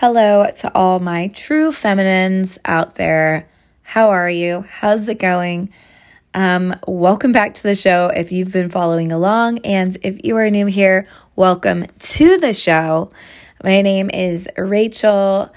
Hello 0.00 0.48
to 0.58 0.72
all 0.76 1.00
my 1.00 1.26
true 1.34 1.72
feminines 1.72 2.56
out 2.64 2.94
there. 2.94 3.48
How 3.82 4.10
are 4.10 4.30
you? 4.30 4.60
How's 4.60 5.08
it 5.08 5.18
going? 5.18 5.72
Um, 6.34 6.72
welcome 6.86 7.32
back 7.32 7.54
to 7.54 7.64
the 7.64 7.74
show 7.74 8.06
if 8.06 8.30
you've 8.30 8.52
been 8.52 8.68
following 8.68 9.10
along. 9.10 9.58
And 9.64 9.98
if 10.04 10.24
you 10.24 10.36
are 10.36 10.48
new 10.50 10.66
here, 10.66 11.08
welcome 11.34 11.84
to 11.98 12.38
the 12.38 12.52
show. 12.52 13.10
My 13.64 13.82
name 13.82 14.08
is 14.14 14.48
Rachel, 14.56 15.52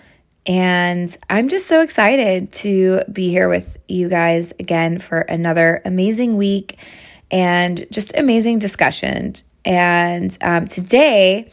and 0.47 1.15
I'm 1.29 1.47
just 1.47 1.67
so 1.67 1.81
excited 1.81 2.51
to 2.53 3.01
be 3.13 3.29
here 3.29 3.47
with 3.47 3.77
you 3.87 4.09
guys 4.09 4.53
again 4.59 4.97
for 4.97 5.19
another 5.19 5.83
amazing 5.85 6.35
week 6.35 6.79
and 7.29 7.85
just 7.91 8.17
amazing 8.17 8.57
discussion. 8.57 9.35
And 9.65 10.35
um, 10.41 10.67
today, 10.67 11.51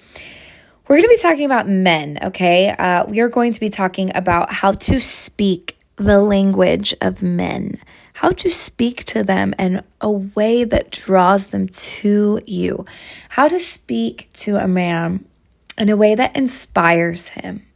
we're 0.89 0.97
going 0.97 1.03
to 1.03 1.09
be 1.09 1.19
talking 1.19 1.45
about 1.45 1.69
men, 1.69 2.19
okay? 2.23 2.71
Uh, 2.71 3.05
we 3.05 3.21
are 3.21 3.29
going 3.29 3.53
to 3.53 3.61
be 3.61 3.69
talking 3.69 4.11
about 4.15 4.51
how 4.51 4.73
to 4.73 4.99
speak 5.01 5.79
the 5.97 6.19
language 6.19 6.95
of 7.03 7.23
men, 7.23 7.79
how 8.15 8.31
to 8.31 8.49
speak 8.49 9.05
to 9.05 9.23
them 9.23 9.55
in 9.59 9.83
a 10.01 10.11
way 10.11 10.65
that 10.65 10.91
draws 10.91 11.51
them 11.51 11.69
to 11.69 12.41
you, 12.47 12.87
how 13.29 13.49
to 13.49 13.61
speak 13.61 14.31
to 14.33 14.57
a 14.57 14.67
man 14.67 15.27
in 15.77 15.91
a 15.91 15.97
way 15.97 16.15
that 16.15 16.35
inspires 16.35 17.29
him, 17.29 17.67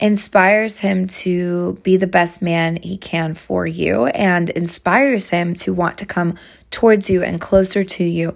inspires 0.00 0.80
him 0.80 1.06
to 1.06 1.78
be 1.84 1.96
the 1.96 2.08
best 2.08 2.42
man 2.42 2.76
he 2.82 2.96
can 2.96 3.34
for 3.34 3.68
you, 3.68 4.06
and 4.06 4.50
inspires 4.50 5.28
him 5.28 5.54
to 5.54 5.72
want 5.72 5.96
to 5.96 6.06
come 6.06 6.34
towards 6.72 7.08
you 7.08 7.22
and 7.22 7.40
closer 7.40 7.84
to 7.84 8.02
you. 8.02 8.34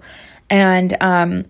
And, 0.49 0.95
um, 1.01 1.45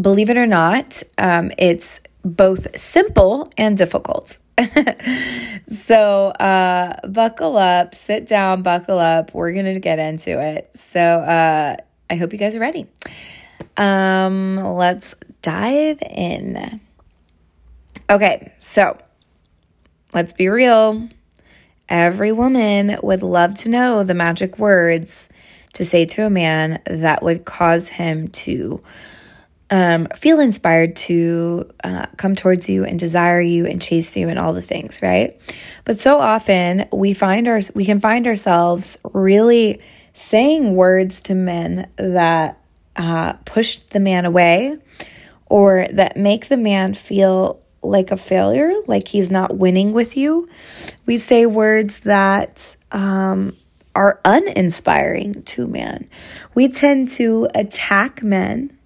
believe 0.00 0.30
it 0.30 0.38
or 0.38 0.46
not, 0.46 1.02
um, 1.18 1.50
it's 1.58 2.00
both 2.24 2.78
simple 2.78 3.52
and 3.56 3.76
difficult. 3.76 4.38
so, 5.68 6.26
uh, 6.28 7.08
buckle 7.08 7.56
up, 7.56 7.94
sit 7.94 8.26
down, 8.26 8.62
buckle 8.62 8.98
up. 8.98 9.32
We're 9.34 9.52
going 9.52 9.72
to 9.72 9.80
get 9.80 9.98
into 9.98 10.40
it. 10.40 10.70
So, 10.74 11.00
uh, 11.00 11.76
I 12.10 12.16
hope 12.16 12.32
you 12.32 12.38
guys 12.38 12.56
are 12.56 12.60
ready. 12.60 12.86
Um, 13.76 14.56
let's 14.56 15.14
dive 15.42 16.02
in. 16.02 16.80
Okay, 18.10 18.52
so 18.58 18.98
let's 20.12 20.32
be 20.32 20.48
real. 20.48 21.08
Every 21.88 22.32
woman 22.32 22.98
would 23.02 23.22
love 23.22 23.54
to 23.60 23.68
know 23.68 24.02
the 24.02 24.14
magic 24.14 24.58
words 24.58 25.28
to 25.74 25.84
say 25.84 26.04
to 26.04 26.26
a 26.26 26.30
man 26.30 26.80
that 26.86 27.22
would 27.22 27.44
cause 27.44 27.88
him 27.88 28.28
to 28.28 28.82
um, 29.70 30.06
feel 30.16 30.40
inspired 30.40 30.96
to 30.96 31.70
uh, 31.84 32.06
come 32.16 32.34
towards 32.34 32.68
you 32.68 32.84
and 32.84 32.98
desire 32.98 33.40
you 33.40 33.66
and 33.66 33.82
chase 33.82 34.16
you 34.16 34.28
and 34.28 34.38
all 34.38 34.52
the 34.52 34.62
things, 34.62 35.02
right? 35.02 35.40
But 35.84 35.98
so 35.98 36.18
often 36.18 36.86
we 36.92 37.12
find 37.14 37.46
our 37.48 37.60
we 37.74 37.84
can 37.84 38.00
find 38.00 38.26
ourselves 38.26 38.98
really 39.12 39.80
saying 40.14 40.74
words 40.74 41.22
to 41.22 41.34
men 41.34 41.88
that 41.96 42.60
uh, 42.96 43.34
push 43.44 43.78
the 43.78 44.00
man 44.00 44.24
away 44.24 44.78
or 45.46 45.86
that 45.92 46.16
make 46.16 46.48
the 46.48 46.56
man 46.56 46.94
feel 46.94 47.60
like 47.82 48.10
a 48.10 48.16
failure, 48.16 48.72
like 48.86 49.08
he's 49.08 49.30
not 49.30 49.56
winning 49.56 49.92
with 49.92 50.16
you. 50.16 50.48
We 51.06 51.16
say 51.16 51.46
words 51.46 52.00
that 52.00 52.76
um, 52.90 53.56
are 53.94 54.20
uninspiring 54.24 55.42
to 55.44 55.66
men. 55.66 56.08
We 56.54 56.68
tend 56.68 57.10
to 57.12 57.48
attack 57.54 58.22
men 58.22 58.77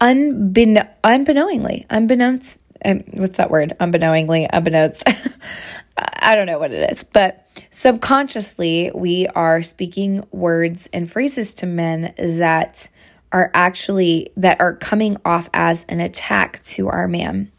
unbekn- 0.00 0.88
unbeknowingly, 1.04 1.86
unbeknownst, 1.90 2.62
um, 2.84 3.04
what's 3.12 3.36
that 3.36 3.50
word? 3.50 3.76
Unbeknowingly, 3.78 4.48
unbeknownst. 4.52 5.04
I 5.96 6.34
don't 6.34 6.46
know 6.46 6.58
what 6.58 6.72
it 6.72 6.90
is, 6.90 7.04
but 7.04 7.46
subconsciously, 7.70 8.90
we 8.94 9.26
are 9.28 9.62
speaking 9.62 10.24
words 10.30 10.88
and 10.92 11.10
phrases 11.10 11.52
to 11.54 11.66
men 11.66 12.14
that 12.16 12.88
are 13.32 13.50
actually 13.54 14.30
that 14.36 14.60
are 14.60 14.74
coming 14.74 15.16
off 15.24 15.50
as 15.52 15.84
an 15.84 16.00
attack 16.00 16.62
to 16.64 16.88
our 16.88 17.06
man. 17.06 17.50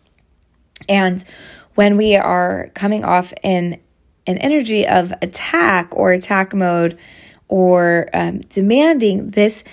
And 0.90 1.24
when 1.76 1.98
we 1.98 2.16
are 2.16 2.70
coming 2.74 3.06
off 3.06 3.34
in 3.44 3.80
an 4.28 4.38
energy 4.40 4.88
of 4.88 5.14
attack 5.22 5.96
or 5.96 6.12
attack 6.12 6.54
mode 6.54 6.98
or 7.48 8.10
um, 8.14 8.40
demanding, 8.42 9.30
this 9.30 9.64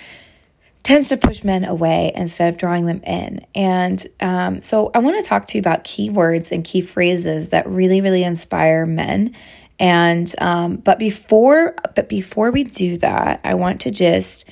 tends 0.83 1.09
to 1.09 1.17
push 1.17 1.43
men 1.43 1.65
away 1.65 2.11
instead 2.15 2.53
of 2.53 2.59
drawing 2.59 2.85
them 2.85 3.01
in. 3.03 3.45
And 3.53 4.05
um, 4.19 4.61
so 4.61 4.91
I 4.93 4.99
want 4.99 5.21
to 5.21 5.27
talk 5.27 5.45
to 5.47 5.57
you 5.57 5.59
about 5.59 5.83
keywords 5.83 6.51
and 6.51 6.63
key 6.63 6.81
phrases 6.81 7.49
that 7.49 7.67
really, 7.67 8.01
really 8.01 8.23
inspire 8.23 8.85
men. 8.85 9.35
And 9.77 10.33
um, 10.39 10.77
but 10.77 10.99
before 10.99 11.75
but 11.95 12.09
before 12.09 12.51
we 12.51 12.63
do 12.63 12.97
that, 12.97 13.39
I 13.43 13.53
want 13.53 13.81
to 13.81 13.91
just 13.91 14.45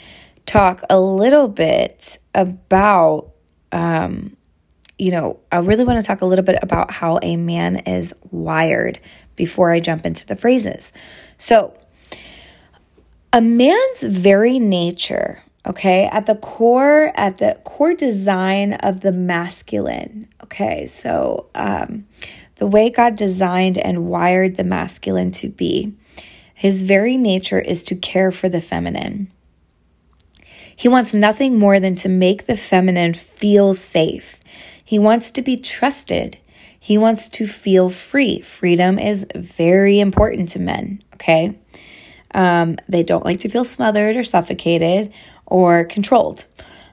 talk 0.46 0.82
a 0.90 1.00
little 1.00 1.48
bit 1.48 2.18
about 2.34 3.32
um, 3.72 4.38
you 4.98 5.12
know, 5.12 5.40
I 5.52 5.58
really 5.58 5.84
want 5.84 6.02
to 6.02 6.08
talk 6.08 6.22
a 6.22 6.26
little 6.26 6.46
bit 6.46 6.58
about 6.62 6.92
how 6.92 7.20
a 7.22 7.36
man 7.36 7.78
is 7.78 8.16
wired 8.32 9.00
before 9.36 9.72
I 9.72 9.80
jump 9.80 10.06
into 10.06 10.26
the 10.26 10.36
phrases. 10.36 10.92
So, 11.38 11.78
a 13.32 13.42
man's 13.42 14.02
very 14.02 14.58
nature 14.58 15.44
okay? 15.68 16.08
At 16.08 16.26
the 16.26 16.36
core 16.36 17.12
at 17.16 17.38
the 17.38 17.60
core 17.64 17.94
design 17.94 18.74
of 18.74 19.02
the 19.02 19.12
masculine. 19.12 20.28
Okay? 20.44 20.88
So 20.88 21.48
um, 21.54 22.08
the 22.56 22.68
way 22.68 22.90
god 22.90 23.16
designed 23.16 23.78
and 23.78 24.06
wired 24.06 24.56
the 24.56 24.64
masculine 24.64 25.32
to 25.32 25.50
be 25.50 25.94
his 26.54 26.82
very 26.82 27.18
nature 27.18 27.60
is 27.60 27.86
to 27.86 27.96
care 27.96 28.32
for 28.32 28.50
the 28.50 28.62
feminine. 28.62 29.32
He 30.76 30.88
wants 30.88 31.14
nothing 31.14 31.60
more 31.60 31.80
than 31.80 31.96
to 31.98 32.10
make 32.10 32.46
the 32.46 32.58
feminine 32.58 33.14
feel 33.14 33.76
safe. 33.76 34.40
He 34.84 34.98
wants 34.98 35.30
to 35.32 35.44
be 35.44 35.56
trusted. 35.56 36.40
He 36.80 36.98
wants 36.98 37.30
to 37.30 37.46
feel 37.46 37.92
free. 37.92 38.42
Freedom 38.42 38.98
is 38.98 39.28
very 39.36 40.00
important 40.00 40.50
to 40.50 40.60
men. 40.60 41.04
Okay 41.14 41.60
um, 42.34 42.78
they 42.88 43.04
don't 43.04 43.26
like 43.26 43.40
to 43.42 43.50
feel 43.50 43.66
smothered 43.66 44.16
or 44.16 44.24
suffocated 44.24 45.14
or 45.46 45.86
controlled. 45.86 46.46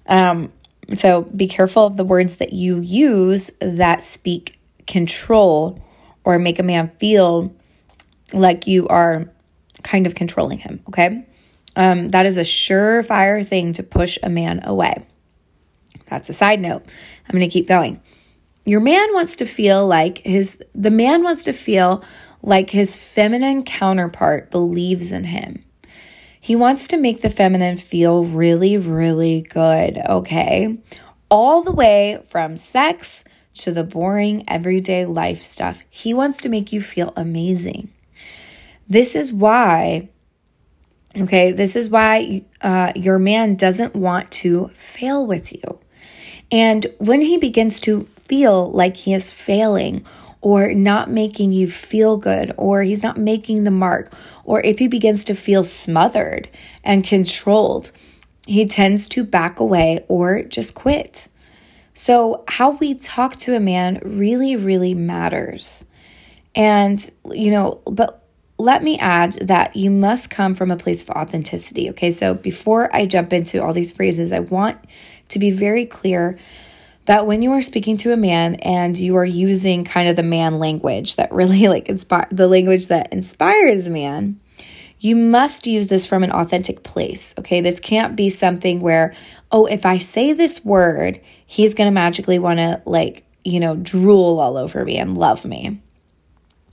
Um, 0.06 0.52
so 0.94 1.22
be 1.22 1.48
careful 1.48 1.86
of 1.86 1.96
the 1.96 2.04
words 2.04 2.36
that 2.36 2.52
you 2.52 2.80
use 2.80 3.50
that 3.60 4.02
speak 4.02 4.58
control 4.86 5.82
or 6.24 6.38
make 6.38 6.58
a 6.58 6.62
man 6.62 6.90
feel 6.98 7.54
like 8.32 8.66
you 8.66 8.86
are 8.88 9.30
kind 9.82 10.06
of 10.06 10.14
controlling 10.14 10.58
him, 10.58 10.80
okay? 10.88 11.26
Um, 11.76 12.08
that 12.08 12.26
is 12.26 12.36
a 12.36 12.42
surefire 12.42 13.46
thing 13.46 13.72
to 13.74 13.82
push 13.82 14.18
a 14.22 14.30
man 14.30 14.64
away. 14.64 15.06
That's 16.06 16.28
a 16.28 16.34
side 16.34 16.60
note. 16.60 16.82
I'm 17.26 17.32
going 17.32 17.48
to 17.48 17.52
keep 17.52 17.66
going. 17.66 18.00
Your 18.64 18.80
man 18.80 19.12
wants 19.12 19.36
to 19.36 19.46
feel 19.46 19.86
like 19.86 20.18
his, 20.18 20.62
the 20.74 20.90
man 20.90 21.22
wants 21.22 21.44
to 21.44 21.52
feel 21.52 22.02
like 22.44 22.70
his 22.70 22.94
feminine 22.94 23.62
counterpart 23.62 24.50
believes 24.50 25.10
in 25.10 25.24
him. 25.24 25.64
He 26.38 26.54
wants 26.54 26.86
to 26.88 26.98
make 26.98 27.22
the 27.22 27.30
feminine 27.30 27.78
feel 27.78 28.26
really, 28.26 28.76
really 28.76 29.40
good, 29.48 29.96
okay? 29.96 30.76
All 31.30 31.62
the 31.62 31.72
way 31.72 32.22
from 32.28 32.58
sex 32.58 33.24
to 33.54 33.72
the 33.72 33.82
boring 33.82 34.44
everyday 34.46 35.06
life 35.06 35.42
stuff. 35.42 35.82
He 35.88 36.12
wants 36.12 36.42
to 36.42 36.50
make 36.50 36.70
you 36.70 36.82
feel 36.82 37.14
amazing. 37.16 37.90
This 38.86 39.16
is 39.16 39.32
why, 39.32 40.10
okay, 41.16 41.50
this 41.50 41.74
is 41.74 41.88
why 41.88 42.44
uh, 42.60 42.92
your 42.94 43.18
man 43.18 43.56
doesn't 43.56 43.96
want 43.96 44.30
to 44.32 44.68
fail 44.74 45.26
with 45.26 45.50
you. 45.50 45.78
And 46.52 46.86
when 46.98 47.22
he 47.22 47.38
begins 47.38 47.80
to 47.80 48.06
feel 48.20 48.70
like 48.70 48.98
he 48.98 49.14
is 49.14 49.32
failing 49.32 50.04
or 50.44 50.74
not 50.74 51.08
making 51.08 51.52
you 51.52 51.66
feel 51.66 52.18
good, 52.18 52.52
or 52.58 52.82
he's 52.82 53.02
not 53.02 53.16
making 53.16 53.64
the 53.64 53.70
mark, 53.70 54.12
or 54.44 54.60
if 54.60 54.78
he 54.78 54.86
begins 54.86 55.24
to 55.24 55.34
feel 55.34 55.64
smothered 55.64 56.50
and 56.84 57.02
controlled, 57.02 57.90
he 58.46 58.66
tends 58.66 59.08
to 59.08 59.24
back 59.24 59.58
away 59.58 60.04
or 60.06 60.42
just 60.42 60.74
quit. 60.74 61.28
So, 61.94 62.44
how 62.46 62.72
we 62.72 62.92
talk 62.92 63.36
to 63.36 63.56
a 63.56 63.60
man 63.60 64.00
really, 64.04 64.54
really 64.54 64.92
matters. 64.92 65.86
And, 66.54 67.10
you 67.30 67.50
know, 67.50 67.80
but 67.86 68.22
let 68.58 68.82
me 68.82 68.98
add 68.98 69.32
that 69.40 69.74
you 69.74 69.90
must 69.90 70.28
come 70.28 70.54
from 70.54 70.70
a 70.70 70.76
place 70.76 71.02
of 71.02 71.08
authenticity. 71.08 71.88
Okay. 71.88 72.10
So, 72.10 72.34
before 72.34 72.94
I 72.94 73.06
jump 73.06 73.32
into 73.32 73.64
all 73.64 73.72
these 73.72 73.92
phrases, 73.92 74.30
I 74.30 74.40
want 74.40 74.76
to 75.30 75.38
be 75.38 75.50
very 75.50 75.86
clear 75.86 76.38
that 77.06 77.26
when 77.26 77.42
you 77.42 77.52
are 77.52 77.62
speaking 77.62 77.96
to 77.98 78.12
a 78.12 78.16
man 78.16 78.56
and 78.56 78.98
you 78.98 79.16
are 79.16 79.24
using 79.24 79.84
kind 79.84 80.08
of 80.08 80.16
the 80.16 80.22
man 80.22 80.58
language 80.58 81.16
that 81.16 81.32
really 81.32 81.68
like 81.68 81.88
inspire 81.88 82.28
the 82.30 82.48
language 82.48 82.88
that 82.88 83.12
inspires 83.12 83.88
man, 83.88 84.40
you 85.00 85.16
must 85.16 85.66
use 85.66 85.88
this 85.88 86.06
from 86.06 86.24
an 86.24 86.32
authentic 86.32 86.82
place. 86.82 87.34
Okay, 87.38 87.60
this 87.60 87.78
can't 87.78 88.16
be 88.16 88.30
something 88.30 88.80
where, 88.80 89.14
oh, 89.52 89.66
if 89.66 89.84
I 89.84 89.98
say 89.98 90.32
this 90.32 90.64
word, 90.64 91.20
he's 91.46 91.74
gonna 91.74 91.90
magically 91.90 92.38
want 92.38 92.58
to 92.58 92.80
like 92.86 93.24
you 93.44 93.60
know, 93.60 93.76
drool 93.76 94.40
all 94.40 94.56
over 94.56 94.84
me 94.84 94.98
and 94.98 95.16
love 95.16 95.44
me. 95.44 95.80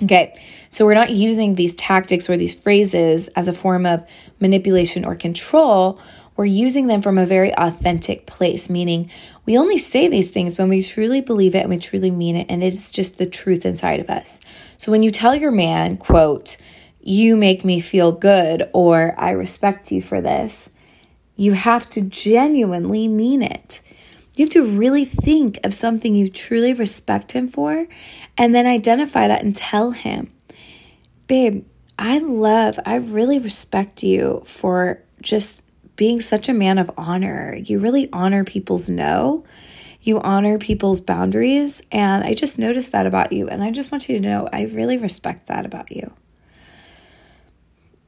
Okay, 0.01 0.34
so 0.72 0.86
we're 0.86 0.95
not 0.95 1.12
using 1.12 1.54
these 1.54 1.75
tactics 1.75 2.27
or 2.27 2.36
these 2.36 2.56
phrases 2.56 3.27
as 3.30 3.48
a 3.48 3.54
form 3.54 3.86
of 3.86 4.04
manipulation 4.39 5.06
or 5.06 5.16
control. 5.16 6.00
We're 6.36 6.45
using 6.45 6.88
them 6.88 7.01
from 7.01 7.18
a 7.18 7.25
very 7.25 7.54
authentic 7.56 8.25
place, 8.25 8.69
meaning 8.69 9.10
we 9.45 9.57
only 9.57 9.78
say 9.78 10.07
these 10.07 10.31
things 10.31 10.57
when 10.57 10.69
we 10.69 10.81
truly 10.81 11.22
believe 11.22 11.56
it 11.56 11.60
and 11.60 11.69
we 11.69 11.78
truly 11.78 12.12
mean 12.12 12.36
it, 12.36 12.48
and 12.50 12.63
it's 12.63 12.92
just 12.92 13.18
the 13.18 13.25
truth 13.25 13.66
inside 13.66 14.00
of 14.00 14.10
us. 14.10 14.39
So 14.78 14.92
when 14.92 15.04
you 15.04 15.12
tell 15.12 15.36
your 15.36 15.51
man, 15.51 15.98
quote, 15.98 16.57
you 17.01 17.36
make 17.36 17.66
me 17.66 17.80
feel 17.80 18.12
good, 18.12 18.69
or 18.74 19.16
I 19.18 19.31
respect 19.31 19.92
you 19.92 20.01
for 20.01 20.22
this, 20.22 20.69
you 21.36 21.54
have 21.54 21.89
to 21.92 22.01
genuinely 22.01 23.07
mean 23.07 23.42
it. 23.42 23.81
You 24.36 24.45
have 24.45 24.54
to 24.54 24.63
really 24.63 25.06
think 25.06 25.60
of 25.63 25.74
something 25.74 26.16
you 26.16 26.30
truly 26.30 26.74
respect 26.74 27.34
him 27.34 27.50
for 27.50 27.88
and 28.38 28.56
then 28.56 28.66
identify 28.66 29.27
that 29.27 29.44
and 29.44 29.56
tell 29.56 29.92
him, 29.92 30.31
babe, 31.27 31.66
I 32.00 32.19
love, 32.19 32.80
I 32.86 32.95
really 32.95 33.39
respect 33.39 34.04
you 34.04 34.44
for 34.45 35.04
just 35.22 35.63
being 35.96 36.22
such 36.22 36.50
a 36.50 36.54
man 36.54 36.78
of 36.78 36.92
honor. 36.98 37.56
You 37.56 37.80
really 37.80 38.10
honor 38.12 38.44
people's 38.44 38.90
no. 38.90 39.46
You 40.02 40.20
honor 40.20 40.58
people's 40.58 41.02
boundaries. 41.02 41.82
And 41.92 42.24
I 42.24 42.34
just 42.34 42.58
noticed 42.58 42.92
that 42.92 43.06
about 43.06 43.32
you. 43.32 43.48
And 43.48 43.64
I 43.64 43.72
just 43.72 43.92
want 43.92 44.10
you 44.10 44.20
to 44.20 44.28
know 44.28 44.50
I 44.52 44.64
really 44.64 44.98
respect 44.98 45.48
that 45.48 45.66
about 45.66 45.92
you. 45.92 46.12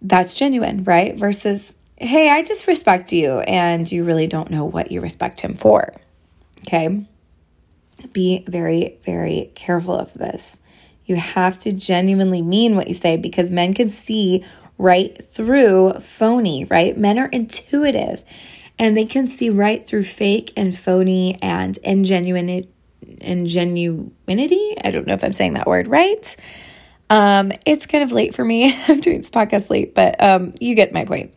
That's 0.01 0.33
genuine, 0.33 0.83
right? 0.83 1.15
Versus, 1.15 1.73
hey, 1.97 2.29
I 2.29 2.41
just 2.41 2.67
respect 2.67 3.13
you. 3.13 3.39
And 3.41 3.89
you 3.91 4.03
really 4.03 4.27
don't 4.27 4.49
know 4.49 4.65
what 4.65 4.91
you 4.91 5.01
respect 5.01 5.41
him 5.41 5.55
for. 5.55 5.93
Okay. 6.61 7.05
Be 8.11 8.43
very, 8.47 8.97
very 9.05 9.51
careful 9.55 9.95
of 9.95 10.13
this. 10.13 10.59
You 11.05 11.15
have 11.17 11.57
to 11.59 11.73
genuinely 11.73 12.41
mean 12.41 12.75
what 12.75 12.87
you 12.87 12.93
say 12.93 13.17
because 13.17 13.51
men 13.51 13.73
can 13.73 13.89
see 13.89 14.43
right 14.83 15.25
through 15.31 15.93
phony, 16.01 16.65
right? 16.65 16.97
Men 16.97 17.17
are 17.17 17.27
intuitive 17.27 18.23
and 18.77 18.97
they 18.97 19.05
can 19.05 19.27
see 19.27 19.49
right 19.49 19.87
through 19.87 20.03
fake 20.03 20.51
and 20.57 20.77
phony 20.77 21.39
and 21.41 21.79
ingenuine 21.85 22.67
ingenuinity. 23.21 24.75
I 24.83 24.91
don't 24.91 25.07
know 25.07 25.13
if 25.13 25.23
I'm 25.23 25.33
saying 25.33 25.53
that 25.53 25.67
word 25.67 25.87
right. 25.87 26.35
Um, 27.09 27.53
it's 27.65 27.85
kind 27.85 28.03
of 28.03 28.11
late 28.11 28.35
for 28.35 28.43
me. 28.43 28.77
I'm 28.87 28.99
doing 28.99 29.19
this 29.19 29.29
podcast 29.29 29.69
late, 29.69 29.95
but 29.95 30.21
um, 30.21 30.53
you 30.59 30.75
get 30.75 30.93
my 30.93 31.05
point. 31.05 31.31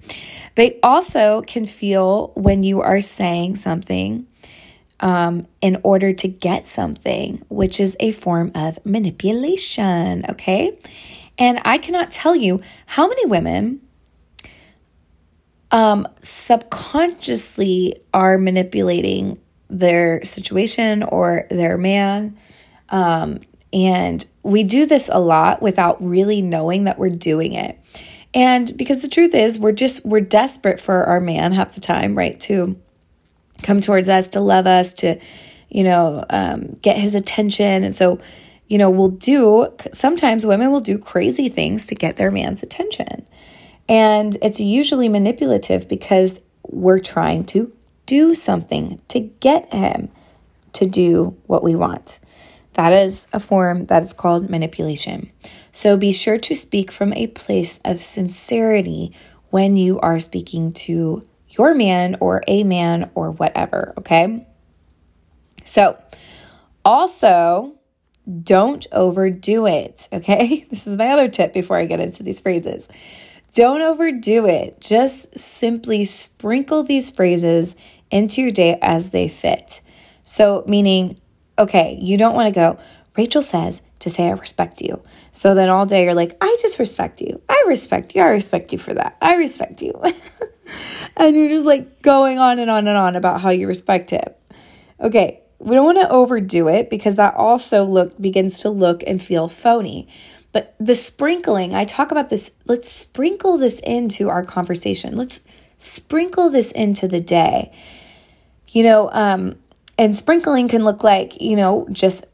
They 0.56 0.80
also 0.82 1.42
can 1.42 1.66
feel 1.66 2.32
when 2.34 2.62
you 2.62 2.80
are 2.80 3.00
saying 3.00 3.56
something 3.56 4.26
um, 5.00 5.46
in 5.60 5.78
order 5.82 6.12
to 6.14 6.28
get 6.28 6.66
something, 6.66 7.44
which 7.48 7.78
is 7.78 7.96
a 8.00 8.12
form 8.12 8.50
of 8.54 8.84
manipulation. 8.84 10.24
Okay. 10.30 10.76
And 11.38 11.60
I 11.64 11.78
cannot 11.78 12.10
tell 12.10 12.34
you 12.34 12.62
how 12.86 13.08
many 13.08 13.26
women 13.26 13.80
um, 15.70 16.06
subconsciously 16.22 17.96
are 18.14 18.38
manipulating 18.38 19.40
their 19.68 20.24
situation 20.24 21.02
or 21.02 21.46
their 21.50 21.76
man. 21.76 22.38
Um, 22.88 23.40
and 23.72 24.24
we 24.42 24.62
do 24.62 24.86
this 24.86 25.10
a 25.12 25.18
lot 25.18 25.60
without 25.60 26.02
really 26.02 26.40
knowing 26.40 26.84
that 26.84 26.98
we're 26.98 27.10
doing 27.10 27.52
it. 27.52 27.78
And 28.32 28.76
because 28.76 29.02
the 29.02 29.08
truth 29.08 29.34
is, 29.34 29.58
we're 29.58 29.72
just, 29.72 30.04
we're 30.04 30.20
desperate 30.20 30.78
for 30.78 31.04
our 31.04 31.20
man 31.20 31.52
half 31.52 31.74
the 31.74 31.80
time, 31.80 32.16
right? 32.16 32.38
To 32.40 32.80
come 33.62 33.80
towards 33.80 34.08
us, 34.08 34.30
to 34.30 34.40
love 34.40 34.66
us, 34.66 34.92
to, 34.94 35.18
you 35.68 35.84
know, 35.84 36.24
um, 36.30 36.76
get 36.82 36.96
his 36.96 37.14
attention. 37.14 37.82
And 37.82 37.96
so, 37.96 38.20
you 38.68 38.78
know, 38.78 38.90
we'll 38.90 39.08
do, 39.08 39.72
sometimes 39.92 40.44
women 40.44 40.70
will 40.70 40.80
do 40.80 40.98
crazy 40.98 41.48
things 41.48 41.86
to 41.86 41.94
get 41.94 42.16
their 42.16 42.30
man's 42.30 42.62
attention. 42.62 43.26
And 43.88 44.36
it's 44.42 44.60
usually 44.60 45.08
manipulative 45.08 45.88
because 45.88 46.40
we're 46.66 46.98
trying 46.98 47.44
to 47.46 47.72
do 48.06 48.34
something 48.34 49.00
to 49.08 49.20
get 49.20 49.72
him 49.72 50.10
to 50.72 50.86
do 50.86 51.36
what 51.46 51.62
we 51.62 51.74
want. 51.74 52.18
That 52.74 52.92
is 52.92 53.26
a 53.32 53.40
form 53.40 53.86
that 53.86 54.04
is 54.04 54.12
called 54.12 54.50
manipulation. 54.50 55.30
So 55.72 55.96
be 55.96 56.12
sure 56.12 56.38
to 56.38 56.54
speak 56.54 56.90
from 56.90 57.12
a 57.12 57.28
place 57.28 57.78
of 57.84 58.02
sincerity 58.02 59.12
when 59.50 59.76
you 59.76 59.98
are 60.00 60.18
speaking 60.18 60.72
to 60.72 61.26
your 61.48 61.74
man 61.74 62.16
or 62.20 62.42
a 62.46 62.64
man 62.64 63.10
or 63.14 63.30
whatever, 63.30 63.94
okay? 63.98 64.46
So, 65.64 65.98
also, 66.84 67.75
don't 68.42 68.86
overdo 68.92 69.66
it, 69.66 70.08
okay? 70.12 70.66
This 70.70 70.86
is 70.86 70.98
my 70.98 71.08
other 71.08 71.28
tip 71.28 71.52
before 71.52 71.78
I 71.78 71.86
get 71.86 72.00
into 72.00 72.22
these 72.22 72.40
phrases. 72.40 72.88
Don't 73.52 73.80
overdo 73.80 74.46
it. 74.46 74.80
Just 74.80 75.38
simply 75.38 76.04
sprinkle 76.04 76.82
these 76.82 77.10
phrases 77.10 77.76
into 78.10 78.42
your 78.42 78.50
day 78.50 78.78
as 78.82 79.10
they 79.10 79.28
fit. 79.28 79.80
So, 80.22 80.64
meaning, 80.66 81.20
okay, 81.58 81.98
you 82.00 82.18
don't 82.18 82.34
want 82.34 82.48
to 82.48 82.54
go, 82.54 82.78
Rachel 83.16 83.42
says 83.42 83.82
to 84.00 84.10
say, 84.10 84.28
I 84.28 84.32
respect 84.32 84.80
you. 84.80 85.02
So 85.32 85.54
then 85.54 85.68
all 85.68 85.86
day 85.86 86.04
you're 86.04 86.14
like, 86.14 86.36
I 86.40 86.56
just 86.60 86.78
respect 86.78 87.20
you. 87.20 87.40
I 87.48 87.64
respect 87.66 88.14
you. 88.14 88.22
I 88.22 88.28
respect 88.28 88.72
you 88.72 88.78
for 88.78 88.92
that. 88.94 89.16
I 89.22 89.36
respect 89.36 89.80
you. 89.82 89.92
and 91.16 91.36
you're 91.36 91.48
just 91.48 91.66
like 91.66 92.02
going 92.02 92.38
on 92.38 92.58
and 92.58 92.70
on 92.70 92.86
and 92.86 92.96
on 92.96 93.16
about 93.16 93.40
how 93.40 93.50
you 93.50 93.68
respect 93.68 94.10
him. 94.10 94.28
Okay, 95.00 95.40
we 95.58 95.74
don't 95.74 95.84
want 95.84 95.98
to 95.98 96.10
overdo 96.10 96.68
it 96.68 96.90
because 96.90 97.16
that 97.16 97.34
also 97.34 97.84
look 97.84 98.20
begins 98.20 98.58
to 98.60 98.70
look 98.70 99.02
and 99.06 99.22
feel 99.22 99.48
phony. 99.48 100.08
But 100.52 100.74
the 100.78 100.94
sprinkling, 100.94 101.74
I 101.74 101.84
talk 101.84 102.10
about 102.10 102.30
this, 102.30 102.50
let's 102.64 102.90
sprinkle 102.90 103.58
this 103.58 103.78
into 103.80 104.28
our 104.28 104.44
conversation. 104.44 105.16
Let's 105.16 105.40
sprinkle 105.78 106.50
this 106.50 106.72
into 106.72 107.08
the 107.08 107.20
day. 107.20 107.72
You 108.68 108.82
know, 108.84 109.10
um, 109.12 109.56
and 109.98 110.16
sprinkling 110.16 110.68
can 110.68 110.84
look 110.84 111.02
like, 111.04 111.40
you 111.40 111.56
know, 111.56 111.86
just 111.90 112.24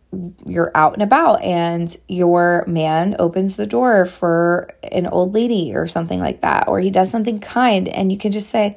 you're 0.45 0.71
out 0.75 0.93
and 0.93 1.03
about 1.03 1.41
and 1.43 1.97
your 2.07 2.65
man 2.67 3.17
opens 3.19 3.57
the 3.57 3.67
door 3.67 4.05
for 4.05 4.69
an 4.93 5.07
old 5.07 5.33
lady 5.33 5.75
or 5.75 5.87
something 5.87 6.21
like 6.21 6.43
that, 6.43 6.69
or 6.69 6.81
he 6.81 6.91
does 6.91 7.11
something 7.11 7.41
kind, 7.41 7.89
and 7.89 8.13
you 8.13 8.19
can 8.19 8.31
just 8.31 8.51
say, 8.51 8.77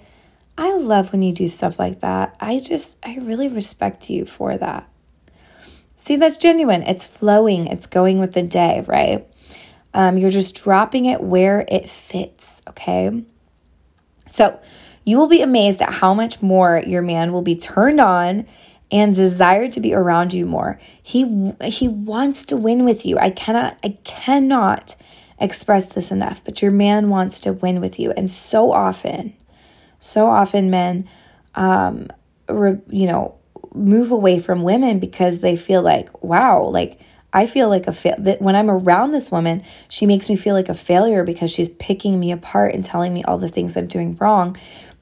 I 0.57 0.73
love 0.75 1.11
when 1.11 1.21
you 1.21 1.33
do 1.33 1.47
stuff 1.47 1.79
like 1.79 1.99
that. 2.01 2.35
I 2.39 2.59
just, 2.59 2.97
I 3.03 3.17
really 3.21 3.47
respect 3.47 4.09
you 4.09 4.25
for 4.25 4.57
that. 4.57 4.89
See, 5.97 6.15
that's 6.15 6.37
genuine. 6.37 6.83
It's 6.83 7.07
flowing, 7.07 7.67
it's 7.67 7.87
going 7.87 8.19
with 8.19 8.33
the 8.33 8.43
day, 8.43 8.83
right? 8.87 9.27
Um, 9.93 10.17
you're 10.17 10.31
just 10.31 10.61
dropping 10.61 11.05
it 11.05 11.21
where 11.21 11.65
it 11.67 11.89
fits, 11.89 12.61
okay? 12.69 13.23
So 14.29 14.59
you 15.05 15.17
will 15.17 15.27
be 15.27 15.41
amazed 15.41 15.81
at 15.81 15.93
how 15.93 16.13
much 16.13 16.41
more 16.41 16.81
your 16.85 17.01
man 17.01 17.31
will 17.31 17.41
be 17.41 17.55
turned 17.55 18.01
on 18.01 18.45
and 18.91 19.15
desire 19.15 19.67
to 19.69 19.79
be 19.79 19.93
around 19.93 20.33
you 20.33 20.45
more. 20.45 20.79
He 21.01 21.53
he 21.63 21.87
wants 21.87 22.45
to 22.47 22.57
win 22.57 22.85
with 22.85 23.05
you. 23.05 23.17
I 23.17 23.29
cannot 23.29 23.77
I 23.83 23.97
cannot 24.03 24.95
express 25.39 25.85
this 25.85 26.11
enough, 26.11 26.43
but 26.43 26.61
your 26.61 26.71
man 26.71 27.09
wants 27.09 27.39
to 27.41 27.53
win 27.53 27.81
with 27.81 27.99
you. 27.99 28.11
And 28.11 28.29
so 28.29 28.71
often, 28.71 29.35
so 30.05 30.27
often 30.27 30.69
men 30.69 31.09
um 31.55 32.07
re, 32.49 32.77
you 32.89 33.07
know, 33.07 33.35
move 33.73 34.11
away 34.11 34.39
from 34.39 34.63
women 34.63 34.99
because 34.99 35.39
they 35.39 35.55
feel 35.55 35.81
like, 35.81 36.23
wow, 36.23 36.63
like 36.63 36.99
I 37.33 37.47
feel 37.47 37.67
like 37.67 37.87
a 37.87 37.93
fa- 37.93 38.15
that 38.19 38.41
when 38.41 38.55
I'm 38.55 38.71
around 38.71 39.11
this 39.11 39.29
woman, 39.29 39.63
she 39.89 40.05
makes 40.05 40.29
me 40.29 40.35
feel 40.37 40.55
like 40.55 40.69
a 40.69 40.75
failure 40.75 41.23
because 41.23 41.51
she's 41.51 41.69
picking 41.69 42.19
me 42.19 42.31
apart 42.31 42.73
and 42.73 42.83
telling 42.83 43.13
me 43.13 43.23
all 43.23 43.37
the 43.37 43.49
things 43.49 43.75
I'm 43.75 43.87
doing 43.87 44.15
wrong 44.17 44.55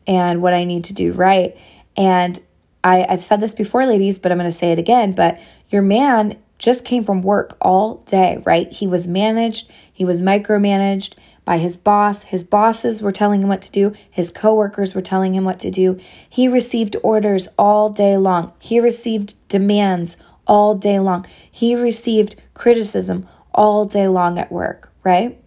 and 0.08 0.42
what 0.42 0.54
I 0.54 0.64
need 0.64 0.86
to 0.86 0.94
do 0.94 1.14
right. 1.14 1.56
And 1.96 2.40
I, 2.84 3.06
I've 3.08 3.24
said 3.24 3.40
this 3.40 3.54
before, 3.54 3.86
ladies, 3.86 4.18
but 4.18 4.32
I'm 4.32 4.40
going 4.40 4.50
to 4.50 4.58
say 4.58 4.72
it 4.72 4.80
again. 4.80 5.14
But 5.14 5.40
your 5.70 5.84
man 5.84 6.38
just 6.58 6.86
came 6.86 7.04
from 7.04 7.22
work 7.22 7.56
all 7.62 7.98
day, 8.08 8.42
right? 8.46 8.72
He 8.72 8.88
was 8.88 9.08
managed, 9.08 9.70
he 9.92 10.04
was 10.04 10.22
micromanaged 10.22 11.14
by 11.46 11.58
his 11.58 11.78
boss. 11.78 12.24
His 12.24 12.44
bosses 12.44 13.02
were 13.02 13.12
telling 13.12 13.42
him 13.42 13.50
what 13.50 13.62
to 13.64 13.72
do, 13.72 13.94
his 14.10 14.32
coworkers 14.32 14.96
were 14.96 15.02
telling 15.02 15.36
him 15.36 15.44
what 15.44 15.60
to 15.60 15.72
do. 15.72 16.00
He 16.30 16.48
received 16.48 16.96
orders 17.04 17.48
all 17.58 17.90
day 17.90 18.18
long, 18.18 18.54
he 18.60 18.80
received 18.80 19.36
demands 19.48 20.18
all 20.48 20.76
day 20.76 21.00
long, 21.00 21.26
he 21.50 21.76
received 21.76 22.36
criticism 22.54 23.28
all 23.54 23.86
day 23.86 24.08
long 24.08 24.38
at 24.38 24.52
work, 24.52 24.92
right? 25.04 25.40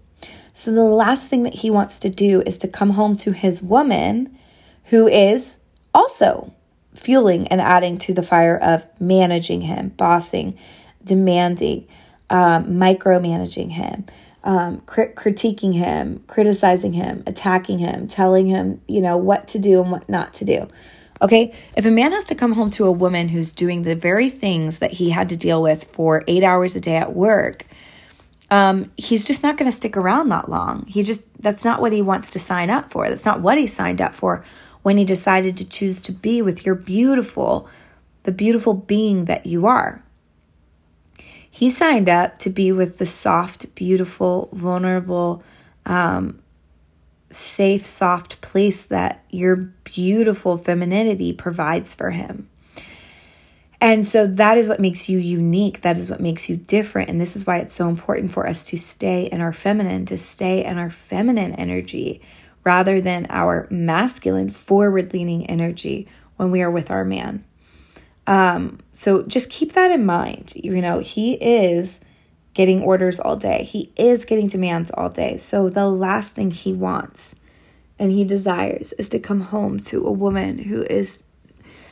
So 0.52 0.72
the 0.72 0.84
last 0.84 1.28
thing 1.28 1.42
that 1.42 1.54
he 1.54 1.70
wants 1.70 1.98
to 1.98 2.08
do 2.08 2.42
is 2.46 2.56
to 2.58 2.68
come 2.68 2.90
home 2.90 3.16
to 3.18 3.32
his 3.32 3.60
woman 3.60 4.38
who 4.84 5.06
is 5.06 5.60
also 5.92 6.52
fueling 6.94 7.46
and 7.48 7.60
adding 7.60 7.98
to 7.98 8.14
the 8.14 8.22
fire 8.22 8.56
of 8.56 8.86
managing 8.98 9.62
him, 9.62 9.90
bossing, 9.90 10.56
demanding, 11.04 11.86
um, 12.30 12.66
micromanaging 12.66 13.72
him, 13.72 14.06
um, 14.46 14.80
critiquing 14.82 15.74
him, 15.74 16.22
criticizing 16.28 16.92
him, 16.92 17.24
attacking 17.26 17.78
him, 17.78 18.06
telling 18.06 18.46
him, 18.46 18.80
you 18.86 19.02
know, 19.02 19.16
what 19.16 19.48
to 19.48 19.58
do 19.58 19.82
and 19.82 19.90
what 19.90 20.08
not 20.08 20.32
to 20.34 20.44
do. 20.44 20.68
Okay, 21.20 21.52
if 21.76 21.84
a 21.84 21.90
man 21.90 22.12
has 22.12 22.24
to 22.26 22.34
come 22.36 22.52
home 22.52 22.70
to 22.70 22.84
a 22.84 22.92
woman 22.92 23.28
who's 23.28 23.52
doing 23.52 23.82
the 23.82 23.96
very 23.96 24.30
things 24.30 24.78
that 24.78 24.92
he 24.92 25.10
had 25.10 25.28
to 25.30 25.36
deal 25.36 25.60
with 25.60 25.84
for 25.92 26.22
eight 26.28 26.44
hours 26.44 26.76
a 26.76 26.80
day 26.80 26.96
at 26.96 27.12
work, 27.12 27.66
um, 28.48 28.92
he's 28.96 29.24
just 29.24 29.42
not 29.42 29.56
going 29.56 29.68
to 29.68 29.76
stick 29.76 29.96
around 29.96 30.28
that 30.28 30.48
long. 30.48 30.86
He 30.86 31.02
just, 31.02 31.24
that's 31.42 31.64
not 31.64 31.80
what 31.80 31.92
he 31.92 32.00
wants 32.00 32.30
to 32.30 32.38
sign 32.38 32.70
up 32.70 32.92
for. 32.92 33.08
That's 33.08 33.24
not 33.24 33.40
what 33.40 33.58
he 33.58 33.66
signed 33.66 34.00
up 34.00 34.14
for 34.14 34.44
when 34.82 34.96
he 34.96 35.04
decided 35.04 35.56
to 35.56 35.64
choose 35.64 36.00
to 36.02 36.12
be 36.12 36.40
with 36.40 36.64
your 36.64 36.76
beautiful, 36.76 37.68
the 38.22 38.30
beautiful 38.30 38.74
being 38.74 39.24
that 39.24 39.46
you 39.46 39.66
are. 39.66 40.04
He 41.56 41.70
signed 41.70 42.10
up 42.10 42.36
to 42.40 42.50
be 42.50 42.70
with 42.70 42.98
the 42.98 43.06
soft, 43.06 43.74
beautiful, 43.74 44.50
vulnerable, 44.52 45.42
um, 45.86 46.42
safe, 47.30 47.86
soft 47.86 48.42
place 48.42 48.84
that 48.84 49.24
your 49.30 49.56
beautiful 49.84 50.58
femininity 50.58 51.32
provides 51.32 51.94
for 51.94 52.10
him. 52.10 52.50
And 53.80 54.06
so 54.06 54.26
that 54.26 54.58
is 54.58 54.68
what 54.68 54.80
makes 54.80 55.08
you 55.08 55.16
unique. 55.18 55.80
That 55.80 55.96
is 55.96 56.10
what 56.10 56.20
makes 56.20 56.50
you 56.50 56.58
different. 56.58 57.08
And 57.08 57.18
this 57.18 57.34
is 57.34 57.46
why 57.46 57.56
it's 57.56 57.72
so 57.72 57.88
important 57.88 58.32
for 58.32 58.46
us 58.46 58.62
to 58.66 58.76
stay 58.76 59.24
in 59.24 59.40
our 59.40 59.54
feminine, 59.54 60.04
to 60.04 60.18
stay 60.18 60.62
in 60.62 60.76
our 60.76 60.90
feminine 60.90 61.54
energy 61.54 62.20
rather 62.64 63.00
than 63.00 63.28
our 63.30 63.66
masculine, 63.70 64.50
forward 64.50 65.14
leaning 65.14 65.46
energy 65.46 66.06
when 66.36 66.50
we 66.50 66.60
are 66.60 66.70
with 66.70 66.90
our 66.90 67.06
man. 67.06 67.46
Um, 68.26 68.80
so 68.94 69.22
just 69.22 69.50
keep 69.50 69.72
that 69.72 69.90
in 69.90 70.04
mind. 70.04 70.52
You 70.56 70.80
know, 70.82 70.98
he 70.98 71.34
is 71.34 72.00
getting 72.54 72.82
orders 72.82 73.20
all 73.20 73.36
day, 73.36 73.64
he 73.64 73.92
is 73.96 74.24
getting 74.24 74.46
demands 74.46 74.90
all 74.92 75.10
day. 75.10 75.36
So 75.36 75.68
the 75.68 75.88
last 75.88 76.32
thing 76.32 76.50
he 76.50 76.72
wants 76.72 77.34
and 77.98 78.10
he 78.10 78.24
desires 78.24 78.92
is 78.94 79.08
to 79.10 79.18
come 79.18 79.42
home 79.42 79.78
to 79.80 80.06
a 80.06 80.10
woman 80.10 80.58
who 80.58 80.82
is 80.82 81.18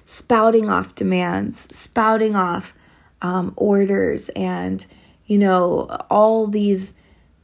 spouting 0.05 0.69
off 0.69 0.95
demands, 0.95 1.69
spouting 1.77 2.35
off 2.35 2.75
um, 3.23 3.53
orders, 3.57 4.29
and, 4.31 4.85
you 5.27 5.39
know, 5.39 5.87
all 6.11 6.47
these 6.47 6.95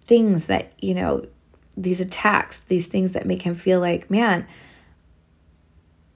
things 0.03 0.47
that, 0.47 0.73
you 0.79 0.95
know, 0.95 1.27
these 1.77 2.01
attacks, 2.01 2.61
these 2.61 2.87
things 2.87 3.13
that 3.13 3.27
make 3.27 3.43
him 3.43 3.55
feel 3.55 3.81
like, 3.81 4.11
man, 4.11 4.47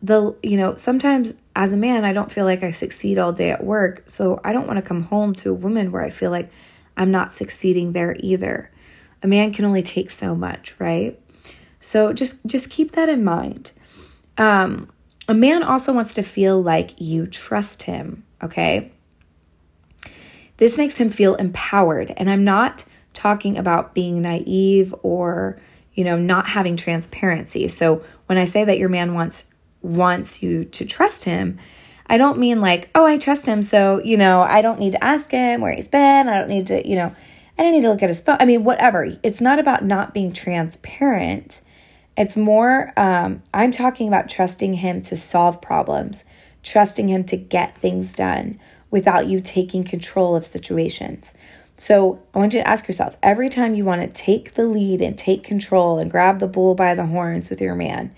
the, 0.02 0.37
you 0.43 0.59
know, 0.59 0.76
sometimes 0.76 1.33
as 1.56 1.73
a 1.73 1.76
man, 1.76 2.04
I 2.04 2.12
don't 2.12 2.32
feel 2.32 2.44
like 2.44 2.62
I 2.62 2.70
succeed 2.70 3.18
all 3.18 3.32
day 3.32 3.50
at 3.50 3.64
work. 3.64 4.04
So 4.06 4.40
I 4.42 4.52
don't 4.52 4.66
want 4.66 4.78
to 4.78 4.82
come 4.82 5.04
home 5.04 5.34
to 5.34 5.50
a 5.50 5.54
woman 5.54 5.92
where 5.92 6.02
I 6.02 6.11
feel 6.11 6.30
like 6.30 6.50
I'm 6.96 7.11
not 7.11 7.32
succeeding 7.32 7.92
there 7.92 8.16
either. 8.20 8.70
A 9.23 9.26
man 9.26 9.52
can 9.52 9.64
only 9.64 9.82
take 9.82 10.11
so 10.11 10.34
much, 10.34 10.75
right? 10.78 11.18
So 11.80 12.12
just 12.12 12.37
just 12.46 12.70
keep 12.70 12.92
that 12.92 13.08
in 13.08 13.25
mind. 13.25 13.73
Um, 14.37 14.90
a 15.28 15.34
man 15.34 15.62
also 15.62 15.92
wants 15.92 16.14
to 16.14 16.23
feel 16.23 16.61
like 16.61 17.00
you 17.00 17.26
trust 17.26 17.84
him, 17.84 18.25
okay? 18.42 18.92
This 20.56 20.76
makes 20.76 20.99
him 20.99 21.11
feel 21.11 21.34
empowered. 21.37 22.12
And 22.16 22.28
I'm 22.28 22.44
not 22.44 22.84
talking 23.12 23.56
about 23.56 23.94
being 23.94 24.20
naive 24.23 24.94
or, 25.02 25.61
you 25.94 26.04
know, 26.04 26.18
not 26.18 26.49
having 26.49 26.76
transparency. 26.76 27.68
So 27.68 28.04
when 28.26 28.38
I 28.38 28.44
say 28.44 28.64
that 28.64 28.78
your 28.78 28.88
man 28.88 29.14
wants 29.14 29.44
wants 29.84 30.42
you 30.42 30.64
to 30.64 30.84
trust 30.84 31.24
him, 31.24 31.58
I 32.06 32.18
don't 32.18 32.38
mean 32.38 32.60
like, 32.60 32.90
oh, 32.94 33.06
I 33.06 33.18
trust 33.18 33.46
him, 33.46 33.62
so, 33.62 34.00
you 34.02 34.16
know, 34.16 34.40
I 34.42 34.62
don't 34.62 34.78
need 34.78 34.92
to 34.92 35.04
ask 35.04 35.30
him 35.30 35.60
where 35.60 35.74
he's 35.74 35.88
been. 35.88 36.28
I 36.28 36.38
don't 36.38 36.48
need 36.48 36.66
to, 36.66 36.86
you 36.86 36.96
know, 36.96 37.14
I 37.58 37.62
don't 37.62 37.72
need 37.72 37.82
to 37.82 37.88
look 37.88 38.02
at 38.02 38.08
his 38.08 38.20
phone. 38.20 38.36
I 38.40 38.44
mean, 38.44 38.64
whatever. 38.64 39.08
It's 39.22 39.40
not 39.40 39.58
about 39.58 39.84
not 39.84 40.12
being 40.12 40.32
transparent. 40.32 41.62
It's 42.16 42.36
more, 42.36 42.92
um, 42.96 43.42
I'm 43.52 43.72
talking 43.72 44.08
about 44.08 44.28
trusting 44.28 44.74
him 44.74 45.02
to 45.02 45.16
solve 45.16 45.62
problems, 45.62 46.24
trusting 46.62 47.08
him 47.08 47.24
to 47.24 47.36
get 47.36 47.76
things 47.76 48.14
done 48.14 48.58
without 48.90 49.26
you 49.26 49.40
taking 49.40 49.82
control 49.82 50.36
of 50.36 50.46
situations. 50.46 51.34
So 51.76 52.22
I 52.32 52.38
want 52.38 52.54
you 52.54 52.60
to 52.60 52.68
ask 52.68 52.86
yourself 52.86 53.16
every 53.22 53.48
time 53.48 53.74
you 53.74 53.84
want 53.84 54.00
to 54.02 54.08
take 54.08 54.52
the 54.52 54.64
lead 54.64 55.00
and 55.00 55.18
take 55.18 55.42
control 55.42 55.98
and 55.98 56.10
grab 56.10 56.38
the 56.38 56.46
bull 56.46 56.74
by 56.74 56.94
the 56.94 57.06
horns 57.06 57.50
with 57.50 57.60
your 57.60 57.74
man, 57.74 58.14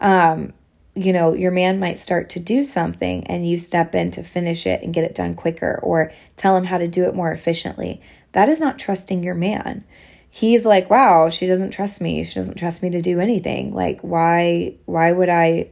um, 0.00 0.52
you 0.94 1.12
know, 1.12 1.34
your 1.34 1.50
man 1.50 1.78
might 1.78 1.98
start 1.98 2.28
to 2.30 2.40
do 2.40 2.64
something 2.64 3.24
and 3.26 3.48
you 3.48 3.58
step 3.58 3.94
in 3.94 4.10
to 4.12 4.22
finish 4.22 4.66
it 4.66 4.82
and 4.82 4.94
get 4.94 5.04
it 5.04 5.14
done 5.14 5.34
quicker 5.34 5.78
or 5.82 6.12
tell 6.36 6.56
him 6.56 6.64
how 6.64 6.78
to 6.78 6.88
do 6.88 7.04
it 7.04 7.14
more 7.14 7.32
efficiently. 7.32 8.00
That 8.32 8.48
is 8.48 8.60
not 8.60 8.78
trusting 8.78 9.22
your 9.22 9.34
man 9.34 9.84
he's 10.30 10.64
like, 10.64 10.90
wow, 10.90 11.28
she 11.28 11.46
doesn't 11.46 11.70
trust 11.70 12.00
me. 12.00 12.24
She 12.24 12.34
doesn't 12.34 12.58
trust 12.58 12.82
me 12.82 12.90
to 12.90 13.00
do 13.00 13.20
anything. 13.20 13.72
Like, 13.72 14.00
why, 14.02 14.76
why 14.86 15.12
would 15.12 15.28
I, 15.28 15.70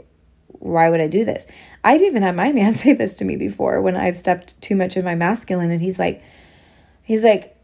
why 0.49 0.91
would 0.91 1.01
I 1.01 1.09
do 1.09 1.25
this? 1.25 1.47
I've 1.85 2.03
even 2.03 2.23
had 2.23 2.37
my 2.37 2.53
man 2.53 2.75
say 2.75 2.93
this 2.93 3.17
to 3.19 3.25
me 3.25 3.37
before 3.37 3.81
when 3.81 3.97
I've 3.97 4.17
stepped 4.17 4.61
too 4.61 4.77
much 4.77 4.97
in 4.97 5.05
my 5.05 5.15
masculine 5.15 5.71
and 5.71 5.81
he's 5.81 5.99
like, 5.99 6.23
he's 7.03 7.23
like, 7.23 7.57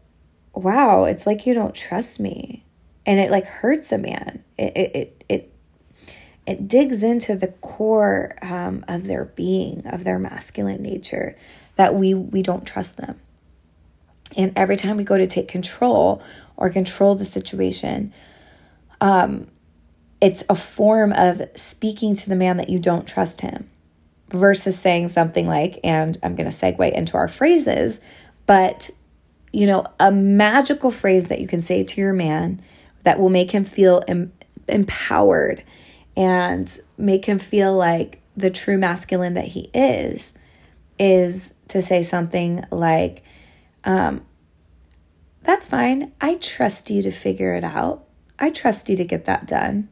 wow, 0.53 1.05
it's 1.05 1.25
like 1.25 1.45
you 1.45 1.53
don't 1.53 1.75
trust 1.75 2.19
me. 2.19 2.65
And 3.05 3.19
it 3.19 3.31
like 3.31 3.45
hurts 3.45 3.91
a 3.91 3.97
man. 3.97 4.43
It, 4.57 4.77
it, 4.77 4.95
it, 4.95 5.22
it 6.45 6.67
digs 6.67 7.03
into 7.03 7.35
the 7.35 7.47
core 7.47 8.35
um, 8.41 8.83
of 8.87 9.05
their 9.05 9.25
being, 9.25 9.85
of 9.87 10.03
their 10.03 10.19
masculine 10.19 10.81
nature, 10.81 11.37
that 11.75 11.95
we 11.95 12.13
we 12.13 12.41
don't 12.41 12.65
trust 12.65 12.97
them. 12.97 13.19
And 14.35 14.51
every 14.57 14.75
time 14.75 14.97
we 14.97 15.03
go 15.03 15.17
to 15.17 15.27
take 15.27 15.47
control 15.47 16.21
or 16.57 16.69
control 16.69 17.15
the 17.15 17.25
situation. 17.25 18.13
Um, 19.01 19.47
it's 20.21 20.43
a 20.49 20.55
form 20.55 21.11
of 21.11 21.41
speaking 21.55 22.15
to 22.15 22.29
the 22.29 22.35
man 22.35 22.55
that 22.57 22.69
you 22.69 22.79
don't 22.79 23.05
trust 23.05 23.41
him 23.41 23.69
versus 24.29 24.79
saying 24.79 25.09
something 25.09 25.45
like, 25.45 25.77
and 25.83 26.17
I'm 26.23 26.35
going 26.35 26.49
to 26.49 26.55
segue 26.55 26.91
into 26.93 27.17
our 27.17 27.27
phrases, 27.27 27.99
but 28.45 28.89
you 29.51 29.67
know, 29.67 29.85
a 29.99 30.11
magical 30.11 30.89
phrase 30.89 31.27
that 31.27 31.39
you 31.39 31.47
can 31.47 31.61
say 31.61 31.83
to 31.83 32.01
your 32.01 32.13
man 32.13 32.61
that 33.03 33.19
will 33.19 33.29
make 33.29 33.51
him 33.51 33.65
feel 33.65 34.01
em- 34.07 34.33
empowered 34.67 35.63
and 36.15 36.79
make 36.97 37.25
him 37.25 37.39
feel 37.39 37.75
like 37.75 38.21
the 38.35 38.49
true 38.49 38.77
masculine 38.77 39.33
that 39.35 39.47
he 39.47 39.69
is 39.73 40.33
is 40.99 41.53
to 41.67 41.81
say 41.81 42.03
something 42.03 42.63
like, 42.71 43.23
um, 43.83 44.21
that's 45.41 45.67
fine. 45.67 46.11
I 46.21 46.35
trust 46.35 46.89
you 46.89 47.01
to 47.03 47.11
figure 47.11 47.55
it 47.55 47.63
out. 47.63 48.05
I 48.39 48.49
trust 48.49 48.89
you 48.89 48.95
to 48.97 49.05
get 49.05 49.25
that 49.25 49.45
done. 49.45 49.89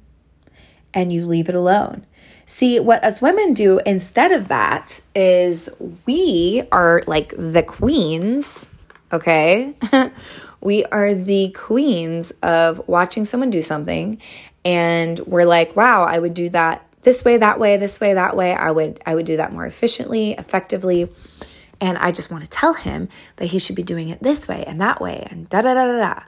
And 0.94 1.12
you 1.12 1.25
leave 1.25 1.50
it 1.50 1.56
alone. 1.56 2.06
See, 2.46 2.80
what 2.80 3.04
us 3.04 3.22
women 3.22 3.54
do 3.54 3.80
instead 3.86 4.32
of 4.32 4.50
that 4.50 5.01
is 5.16 5.70
we 6.06 6.63
are 6.72 7.01
like 7.08 7.34
the 7.38 7.63
queens, 7.63 8.70
okay? 9.13 9.74
we 10.62 10.84
are 10.86 11.13
the 11.13 11.51
queens 11.51 12.32
of 12.44 12.86
watching 12.88 13.24
someone 13.24 13.51
do 13.51 13.62
something 13.62 14.22
and 14.63 15.20
we're 15.22 15.46
like, 15.46 15.75
"Wow, 15.75 16.03
I 16.03 16.20
would 16.20 16.34
do 16.34 16.50
that 16.50 16.86
this 17.03 17.25
way, 17.25 17.38
that 17.38 17.60
way, 17.60 17.77
this 17.77 18.00
way, 18.00 18.13
that 18.13 18.36
way. 18.36 18.53
I 18.53 18.72
would 18.72 19.01
I 19.06 19.15
would 19.15 19.25
do 19.25 19.38
that 19.38 19.53
more 19.53 19.65
efficiently, 19.65 20.32
effectively." 20.34 21.10
And 21.80 21.98
I 21.98 22.12
just 22.12 22.30
want 22.30 22.44
to 22.44 22.50
tell 22.50 22.74
him 22.74 23.10
that 23.38 23.48
he 23.48 23.58
should 23.58 23.75
be 23.75 23.82
doing 23.82 24.10
it 24.10 24.22
this 24.22 24.48
way 24.48 24.63
and 24.68 24.80
that 24.80 25.01
way 25.01 25.27
and 25.32 25.50
da 25.50 25.62
da 25.62 25.74
da 25.74 25.86
da 25.86 25.98
da. 25.98 26.24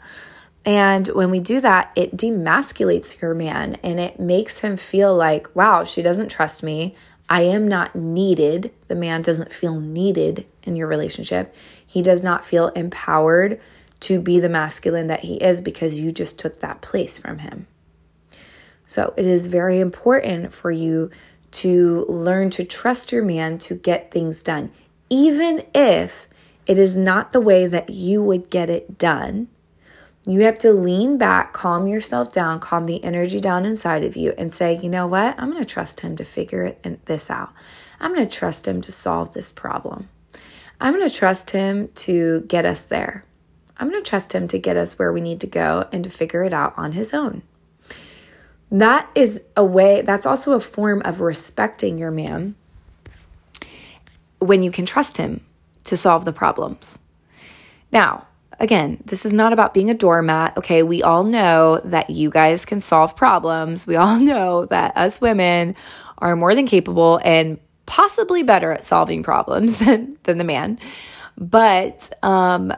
And 0.65 1.07
when 1.09 1.29
we 1.29 1.39
do 1.39 1.59
that, 1.61 1.91
it 1.95 2.15
demasculates 2.15 3.21
your 3.21 3.33
man 3.33 3.77
and 3.83 3.99
it 3.99 4.19
makes 4.19 4.59
him 4.59 4.77
feel 4.77 5.15
like, 5.15 5.53
wow, 5.55 5.83
she 5.83 6.01
doesn't 6.01 6.31
trust 6.31 6.63
me. 6.63 6.95
I 7.29 7.41
am 7.41 7.67
not 7.67 7.95
needed. 7.95 8.71
The 8.87 8.95
man 8.95 9.21
doesn't 9.21 9.51
feel 9.51 9.79
needed 9.79 10.45
in 10.63 10.75
your 10.75 10.87
relationship. 10.87 11.53
He 11.85 12.01
does 12.01 12.23
not 12.23 12.45
feel 12.45 12.69
empowered 12.69 13.59
to 14.01 14.21
be 14.21 14.39
the 14.39 14.49
masculine 14.49 15.07
that 15.07 15.21
he 15.21 15.35
is 15.35 15.61
because 15.61 15.99
you 15.99 16.11
just 16.11 16.39
took 16.39 16.57
that 16.59 16.81
place 16.81 17.17
from 17.17 17.39
him. 17.39 17.67
So 18.93 19.13
it 19.17 19.25
is 19.25 19.47
very 19.47 19.79
important 19.79 20.53
for 20.53 20.71
you 20.71 21.09
to 21.63 22.05
learn 22.07 22.49
to 22.51 22.63
trust 22.63 23.11
your 23.11 23.23
man 23.23 23.57
to 23.59 23.75
get 23.75 24.11
things 24.11 24.41
done 24.41 24.71
even 25.13 25.63
if 25.75 26.27
it 26.65 26.79
is 26.79 26.97
not 26.97 27.31
the 27.31 27.39
way 27.39 27.67
that 27.67 27.91
you 27.91 28.23
would 28.23 28.49
get 28.49 28.67
it 28.67 28.97
done, 28.97 29.47
you 30.25 30.41
have 30.41 30.57
to 30.57 30.71
lean 30.71 31.19
back, 31.19 31.53
calm 31.53 31.85
yourself 31.85 32.31
down, 32.31 32.59
calm 32.59 32.87
the 32.87 33.03
energy 33.03 33.39
down 33.39 33.63
inside 33.63 34.03
of 34.03 34.15
you, 34.15 34.33
and 34.39 34.51
say, 34.51 34.75
you 34.75 34.89
know 34.89 35.05
what? 35.05 35.35
I'm 35.37 35.51
going 35.51 35.63
to 35.63 35.69
trust 35.69 35.99
him 35.99 36.15
to 36.17 36.25
figure 36.25 36.75
this 37.05 37.29
out. 37.29 37.53
I'm 37.99 38.15
going 38.15 38.27
to 38.27 38.37
trust 38.37 38.67
him 38.67 38.81
to 38.81 38.91
solve 38.91 39.33
this 39.33 39.51
problem. 39.51 40.09
I'm 40.81 40.95
going 40.95 41.07
to 41.07 41.15
trust 41.15 41.51
him 41.51 41.89
to 41.89 42.41
get 42.47 42.65
us 42.65 42.83
there. 42.83 43.23
I'm 43.77 43.89
going 43.89 44.01
to 44.01 44.09
trust 44.09 44.33
him 44.33 44.47
to 44.47 44.57
get 44.57 44.77
us 44.77 44.97
where 44.97 45.13
we 45.13 45.21
need 45.21 45.41
to 45.41 45.47
go 45.47 45.87
and 45.91 46.03
to 46.03 46.09
figure 46.09 46.43
it 46.43 46.53
out 46.53 46.73
on 46.75 46.93
his 46.93 47.13
own. 47.13 47.43
That 48.73 49.07
is 49.13 49.39
a 49.55 49.63
way, 49.63 50.01
that's 50.01 50.25
also 50.25 50.53
a 50.53 50.59
form 50.59 51.03
of 51.05 51.21
respecting 51.21 51.99
your 51.99 52.09
man 52.09 52.55
when 54.39 54.63
you 54.63 54.71
can 54.71 54.87
trust 54.87 55.17
Him 55.17 55.41
to 55.83 55.95
solve 55.95 56.25
the 56.25 56.33
problems. 56.33 56.97
Now, 57.91 58.25
again, 58.59 59.03
this 59.05 59.25
is 59.25 59.31
not 59.31 59.53
about 59.53 59.75
being 59.75 59.91
a 59.91 59.93
doormat. 59.93 60.57
Okay, 60.57 60.81
we 60.81 61.03
all 61.03 61.23
know 61.23 61.81
that 61.85 62.09
you 62.09 62.31
guys 62.31 62.65
can 62.65 62.81
solve 62.81 63.15
problems. 63.15 63.85
We 63.85 63.95
all 63.95 64.19
know 64.19 64.65
that 64.65 64.97
us 64.97 65.21
women 65.21 65.75
are 66.17 66.35
more 66.35 66.55
than 66.55 66.65
capable 66.65 67.19
and 67.23 67.59
possibly 67.85 68.41
better 68.41 68.71
at 68.71 68.83
solving 68.83 69.21
problems 69.21 69.77
than, 69.85 70.17
than 70.23 70.39
the 70.39 70.43
man. 70.43 70.79
But 71.37 72.11
um, 72.23 72.73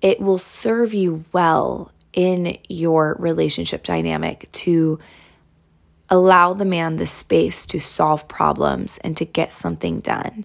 it 0.00 0.20
will 0.20 0.38
serve 0.38 0.92
you 0.92 1.24
well 1.32 1.92
in 2.12 2.58
your 2.68 3.16
relationship 3.18 3.82
dynamic 3.82 4.50
to 4.52 4.98
allow 6.08 6.52
the 6.52 6.64
man 6.64 6.96
the 6.96 7.06
space 7.06 7.64
to 7.66 7.78
solve 7.78 8.26
problems 8.26 8.98
and 8.98 9.16
to 9.16 9.24
get 9.24 9.52
something 9.52 10.00
done 10.00 10.44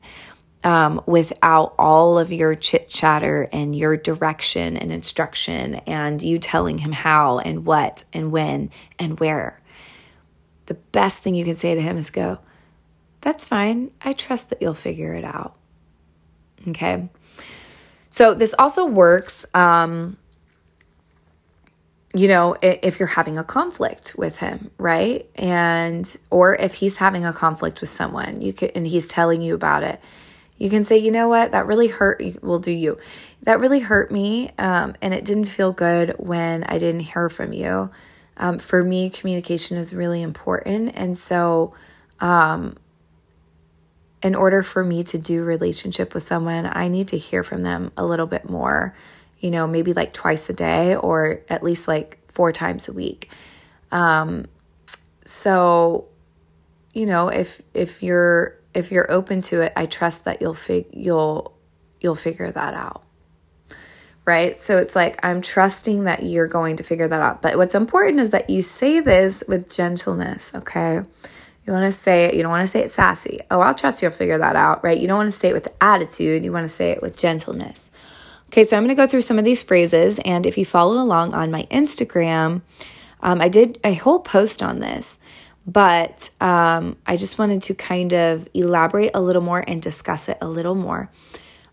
um, 0.64 1.02
without 1.06 1.76
all 1.78 2.18
of 2.18 2.32
your 2.32 2.56
chit 2.56 2.90
chatter 2.90 3.48
and 3.52 3.76
your 3.76 3.96
direction 3.96 4.76
and 4.78 4.92
instruction 4.92 5.76
and 5.88 6.22
you 6.22 6.40
telling 6.40 6.80
him 6.80 6.92
how 6.92 7.38
and 7.38 7.66
what 7.66 8.04
and 8.12 8.32
when 8.32 8.72
and 8.98 9.20
where. 9.20 9.62
The 10.66 10.74
best 10.74 11.22
thing 11.22 11.36
you 11.36 11.46
can 11.46 11.54
say 11.54 11.76
to 11.76 11.82
him 11.82 11.98
is 11.98 12.10
go, 12.10 12.40
That's 13.22 13.48
fine. 13.48 13.92
I 14.02 14.14
trust 14.14 14.50
that 14.50 14.62
you'll 14.62 14.74
figure 14.74 15.14
it 15.14 15.24
out. 15.24 15.56
Okay. 16.68 17.10
So 18.10 18.34
this 18.34 18.56
also 18.58 18.86
works. 18.86 19.46
Um, 19.54 20.18
you 22.16 22.30
know, 22.30 22.56
if 22.62 22.98
you're 22.98 23.08
having 23.08 23.38
a 23.38 23.44
conflict 23.44 24.16
with 24.18 24.40
him, 24.40 24.72
right? 24.78 25.30
And, 25.36 26.16
or 26.30 26.56
if 26.56 26.74
he's 26.74 26.96
having 26.96 27.26
a 27.26 27.34
conflict 27.34 27.82
with 27.82 27.90
someone, 27.90 28.42
you 28.42 28.54
can, 28.54 28.70
and 28.74 28.88
he's 28.88 29.10
telling 29.10 29.42
you 29.42 29.54
about 29.54 29.84
it, 29.84 30.00
you 30.58 30.70
can 30.70 30.86
say, 30.86 30.98
you 30.98 31.12
know 31.12 31.28
what, 31.28 31.52
that 31.52 31.68
really 31.68 31.88
hurt, 31.88 32.24
will 32.42 32.60
do 32.60 32.72
you. 32.72 32.98
That 33.44 33.60
really 33.60 33.82
hurt 33.82 34.12
me. 34.12 34.52
Um, 34.58 34.96
and 35.02 35.14
it 35.14 35.26
didn't 35.26 35.46
feel 35.46 35.74
good 35.74 36.16
when 36.18 36.64
I 36.64 36.78
didn't 36.78 37.02
hear 37.02 37.28
from 37.28 37.52
you. 37.52 37.92
Um, 38.38 38.60
for 38.60 38.82
me, 38.82 39.10
communication 39.10 39.76
is 39.76 39.94
really 39.94 40.22
important. 40.22 40.94
And 40.96 41.18
so, 41.18 41.74
um, 42.22 42.78
in 44.24 44.36
order 44.36 44.64
for 44.64 44.84
me 44.84 45.04
to 45.04 45.18
do 45.18 45.44
relationship 45.44 46.14
with 46.14 46.24
someone, 46.24 46.66
I 46.66 46.88
need 46.88 47.10
to 47.10 47.18
hear 47.18 47.44
from 47.44 47.62
them 47.62 47.92
a 47.98 48.06
little 48.06 48.26
bit 48.26 48.50
more 48.50 48.96
you 49.46 49.52
know, 49.52 49.68
maybe 49.68 49.94
like 49.94 50.12
twice 50.12 50.50
a 50.50 50.54
day 50.54 50.96
or 50.96 51.42
at 51.50 51.62
least 51.62 51.88
like 51.88 52.18
four 52.32 52.52
times 52.52 52.88
a 52.88 52.94
week. 52.94 53.30
Um, 53.92 54.48
so, 55.24 56.08
you 56.94 57.06
know, 57.06 57.28
if 57.28 57.62
if 57.76 58.02
you're 58.02 58.60
if 58.74 58.92
you're 58.92 59.10
open 59.12 59.44
to 59.44 59.62
it, 59.62 59.72
I 59.76 59.86
trust 59.86 60.26
that 60.26 60.42
you'll 60.42 60.56
fig 60.56 60.88
you'll 60.94 61.56
you'll 62.02 62.16
figure 62.16 62.50
that 62.50 62.74
out. 62.74 63.04
Right? 64.26 64.58
So 64.58 64.78
it's 64.78 64.96
like 64.96 65.24
I'm 65.24 65.42
trusting 65.42 66.06
that 66.06 66.24
you're 66.24 66.48
going 66.48 66.78
to 66.78 66.84
figure 66.84 67.08
that 67.08 67.22
out. 67.22 67.44
But 67.44 67.56
what's 67.56 67.76
important 67.76 68.20
is 68.22 68.32
that 68.32 68.50
you 68.50 68.64
say 68.64 69.00
this 69.00 69.44
with 69.48 69.72
gentleness, 69.72 70.54
okay? 70.56 71.04
You 71.68 71.74
want 71.74 71.86
to 71.86 71.92
say 71.92 72.26
it, 72.26 72.34
you 72.34 72.42
don't 72.42 72.52
want 72.52 72.64
to 72.64 72.68
say 72.68 72.82
it 72.82 72.90
sassy. 72.90 73.42
Oh, 73.52 73.60
I'll 73.60 73.76
trust 73.76 74.02
you'll 74.02 74.10
figure 74.10 74.40
that 74.40 74.56
out, 74.56 74.84
right? 74.84 74.98
You 74.98 75.08
don't 75.08 75.18
want 75.18 75.28
to 75.28 75.40
say 75.40 75.50
it 75.50 75.54
with 75.54 75.68
attitude, 75.82 76.44
you 76.44 76.52
want 76.52 76.64
to 76.64 76.68
say 76.68 76.90
it 76.90 77.04
with 77.04 77.16
gentleness. 77.16 77.92
Okay, 78.48 78.64
so 78.64 78.78
I'm 78.78 78.84
going 78.84 78.96
to 78.96 79.02
go 79.02 79.08
through 79.08 79.22
some 79.22 79.40
of 79.40 79.46
these 79.46 79.64
phrases, 79.64 80.20
and 80.24 80.46
if 80.46 80.58
you 80.58 80.66
follow 80.66 81.02
along 81.02 81.34
on 81.34 81.52
my 81.52 81.64
Instagram, 81.72 82.62
um, 83.22 83.42
I 83.42 83.50
did 83.50 83.80
a 83.84 83.94
whole 83.94 84.20
post 84.20 84.62
on 84.62 84.80
this, 84.80 85.20
but 85.68 86.30
um, 86.40 86.96
I 87.06 87.18
just 87.18 87.38
wanted 87.40 87.64
to 87.64 87.74
kind 87.74 88.14
of 88.14 88.48
elaborate 88.54 89.12
a 89.14 89.22
little 89.22 89.42
more 89.42 89.64
and 89.68 89.82
discuss 89.82 90.30
it 90.30 90.38
a 90.42 90.48
little 90.48 90.76
more. 90.76 91.10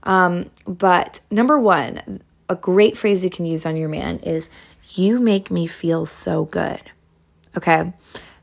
Um, 0.03 0.51
but 0.67 1.21
number 1.31 1.59
one, 1.59 2.23
a 2.49 2.57
great 2.57 2.97
phrase 2.97 3.23
you 3.23 3.31
can 3.31 3.47
use 3.47 3.65
on 3.67 3.77
your 3.77 3.89
man 3.89 4.19
is, 4.21 4.51
You 4.95 5.21
make 5.21 5.51
me 5.51 5.67
feel 5.67 6.07
so 6.07 6.47
good. 6.47 6.81
Okay. 7.57 7.93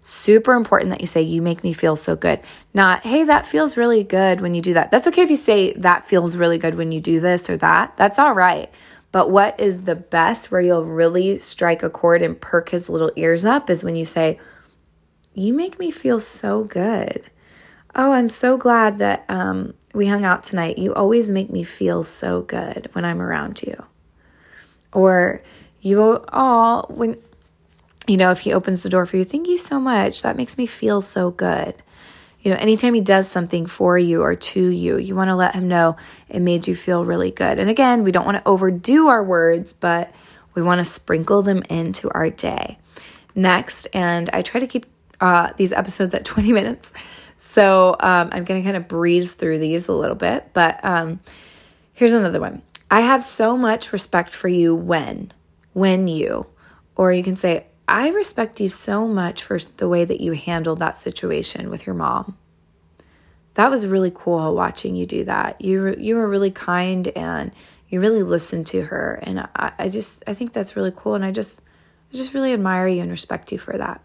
Super 0.10 0.56
important 0.56 0.90
that 0.90 1.02
you 1.02 1.06
say, 1.06 1.22
You 1.22 1.40
make 1.40 1.64
me 1.64 1.72
feel 1.72 1.96
so 1.96 2.16
good. 2.16 2.40
Not, 2.74 3.04
Hey, 3.04 3.26
that 3.26 3.46
feels 3.46 3.78
really 3.78 4.04
good 4.04 4.42
when 4.42 4.56
you 4.56 4.62
do 4.64 4.74
that. 4.74 4.90
That's 4.90 5.06
okay 5.06 5.22
if 5.22 5.30
you 5.30 5.36
say, 5.36 5.74
That 5.74 6.04
feels 6.04 6.36
really 6.36 6.58
good 6.58 6.74
when 6.74 6.92
you 6.92 7.00
do 7.00 7.20
this 7.20 7.48
or 7.48 7.58
that. 7.58 7.96
That's 7.96 8.18
all 8.18 8.34
right. 8.34 8.72
But 9.12 9.30
what 9.30 9.60
is 9.60 9.84
the 9.84 9.96
best 9.96 10.50
where 10.50 10.62
you'll 10.62 10.84
really 10.84 11.38
strike 11.38 11.84
a 11.84 11.92
chord 11.92 12.24
and 12.24 12.42
perk 12.42 12.70
his 12.70 12.90
little 12.90 13.12
ears 13.18 13.46
up 13.46 13.70
is 13.70 13.84
when 13.84 13.96
you 13.96 14.04
say, 14.04 14.40
You 15.36 15.54
make 15.54 15.78
me 15.78 15.92
feel 15.92 16.20
so 16.20 16.64
good. 16.64 17.30
Oh, 17.94 18.12
I'm 18.12 18.30
so 18.30 18.58
glad 18.58 18.98
that 18.98 19.26
um, 19.30 19.76
we 19.94 20.08
hung 20.08 20.26
out 20.26 20.44
tonight. 20.44 20.80
You 20.80 20.92
always 20.96 21.30
make 21.30 21.52
me 21.52 21.64
feel 21.64 22.04
so 22.04 22.42
good 22.42 22.90
when 22.94 23.06
I'm 23.06 23.22
around 23.22 23.62
you. 23.62 23.86
Or 24.92 25.44
you, 25.82 26.26
all, 26.30 26.88
when 26.90 27.22
you 28.10 28.18
know, 28.18 28.32
if 28.32 28.40
he 28.40 28.54
opens 28.54 28.82
the 28.82 28.90
door 28.90 29.06
for 29.06 29.18
you, 29.18 29.24
thank 29.24 29.48
you 29.48 29.58
so 29.60 29.80
much. 29.80 30.24
That 30.24 30.36
makes 30.36 30.58
me 30.58 30.66
feel 30.66 31.02
so 31.04 31.30
good. 31.30 31.76
You 32.42 32.52
know, 32.52 32.58
anytime 32.58 32.96
he 32.96 33.02
does 33.02 33.30
something 33.30 33.68
for 33.68 34.00
you 34.00 34.24
or 34.24 34.34
to 34.34 34.68
you, 34.68 34.98
you 34.98 35.16
want 35.16 35.28
to 35.30 35.36
let 35.36 35.54
him 35.54 35.68
know 35.68 35.96
it 36.28 36.40
made 36.40 36.68
you 36.68 36.76
feel 36.76 37.06
really 37.06 37.30
good. 37.30 37.60
And 37.60 37.70
again, 37.70 38.04
we 38.04 38.12
don't 38.12 38.26
want 38.26 38.38
to 38.38 38.48
overdo 38.48 39.08
our 39.08 39.24
words, 39.24 39.74
but 39.74 40.12
we 40.56 40.64
want 40.64 40.80
to 40.80 40.86
sprinkle 40.86 41.44
them 41.44 41.62
into 41.70 42.10
our 42.10 42.32
day. 42.32 42.80
Next, 43.36 43.88
and 43.94 44.28
I 44.34 44.42
try 44.42 44.60
to 44.60 44.68
keep 44.68 44.88
uh, 45.22 45.52
these 45.58 45.72
episodes 45.72 46.16
at 46.16 46.26
20 46.26 46.52
minutes. 46.52 46.92
So 47.38 47.96
um, 48.00 48.30
I'm 48.32 48.44
going 48.44 48.60
to 48.62 48.66
kind 48.66 48.76
of 48.76 48.88
breeze 48.88 49.34
through 49.36 49.60
these 49.60 49.88
a 49.88 49.94
little 49.94 50.16
bit. 50.16 50.50
But 50.54 50.84
um, 50.84 51.20
here's 51.94 52.14
another 52.14 52.40
one 52.40 52.64
I 52.90 53.02
have 53.02 53.24
so 53.24 53.56
much 53.56 53.94
respect 53.94 54.34
for 54.34 54.48
you 54.48 54.74
when, 54.74 55.32
when 55.74 56.08
you, 56.08 56.48
or 56.96 57.14
you 57.14 57.22
can 57.22 57.36
say, 57.36 57.66
I 57.90 58.10
respect 58.10 58.60
you 58.60 58.70
so 58.70 59.08
much 59.08 59.42
for 59.42 59.58
the 59.58 59.90
way 59.90 60.06
that 60.06 60.22
you 60.22 60.34
handled 60.34 60.78
that 60.78 61.00
situation 61.00 61.72
with 61.72 61.88
your 61.88 61.96
mom. 61.96 62.38
That 63.56 63.72
was 63.72 63.88
really 63.88 64.12
cool 64.14 64.54
watching 64.54 64.96
you 64.96 65.08
do 65.08 65.26
that. 65.26 65.60
You 65.60 65.96
you 65.98 66.16
were 66.16 66.28
really 66.28 66.52
kind 66.52 67.08
and 67.10 67.52
you 67.90 68.00
really 68.00 68.22
listened 68.22 68.68
to 68.68 68.84
her, 68.84 69.20
and 69.24 69.40
I, 69.56 69.72
I 69.80 69.90
just 69.90 70.24
I 70.28 70.36
think 70.36 70.54
that's 70.54 70.76
really 70.76 70.94
cool, 70.96 71.16
and 71.16 71.26
I 71.26 71.32
just 71.32 71.62
I 72.14 72.18
just 72.18 72.36
really 72.36 72.54
admire 72.54 72.88
you 72.88 73.02
and 73.02 73.10
respect 73.10 73.52
you 73.52 73.58
for 73.58 73.76
that. 73.76 74.04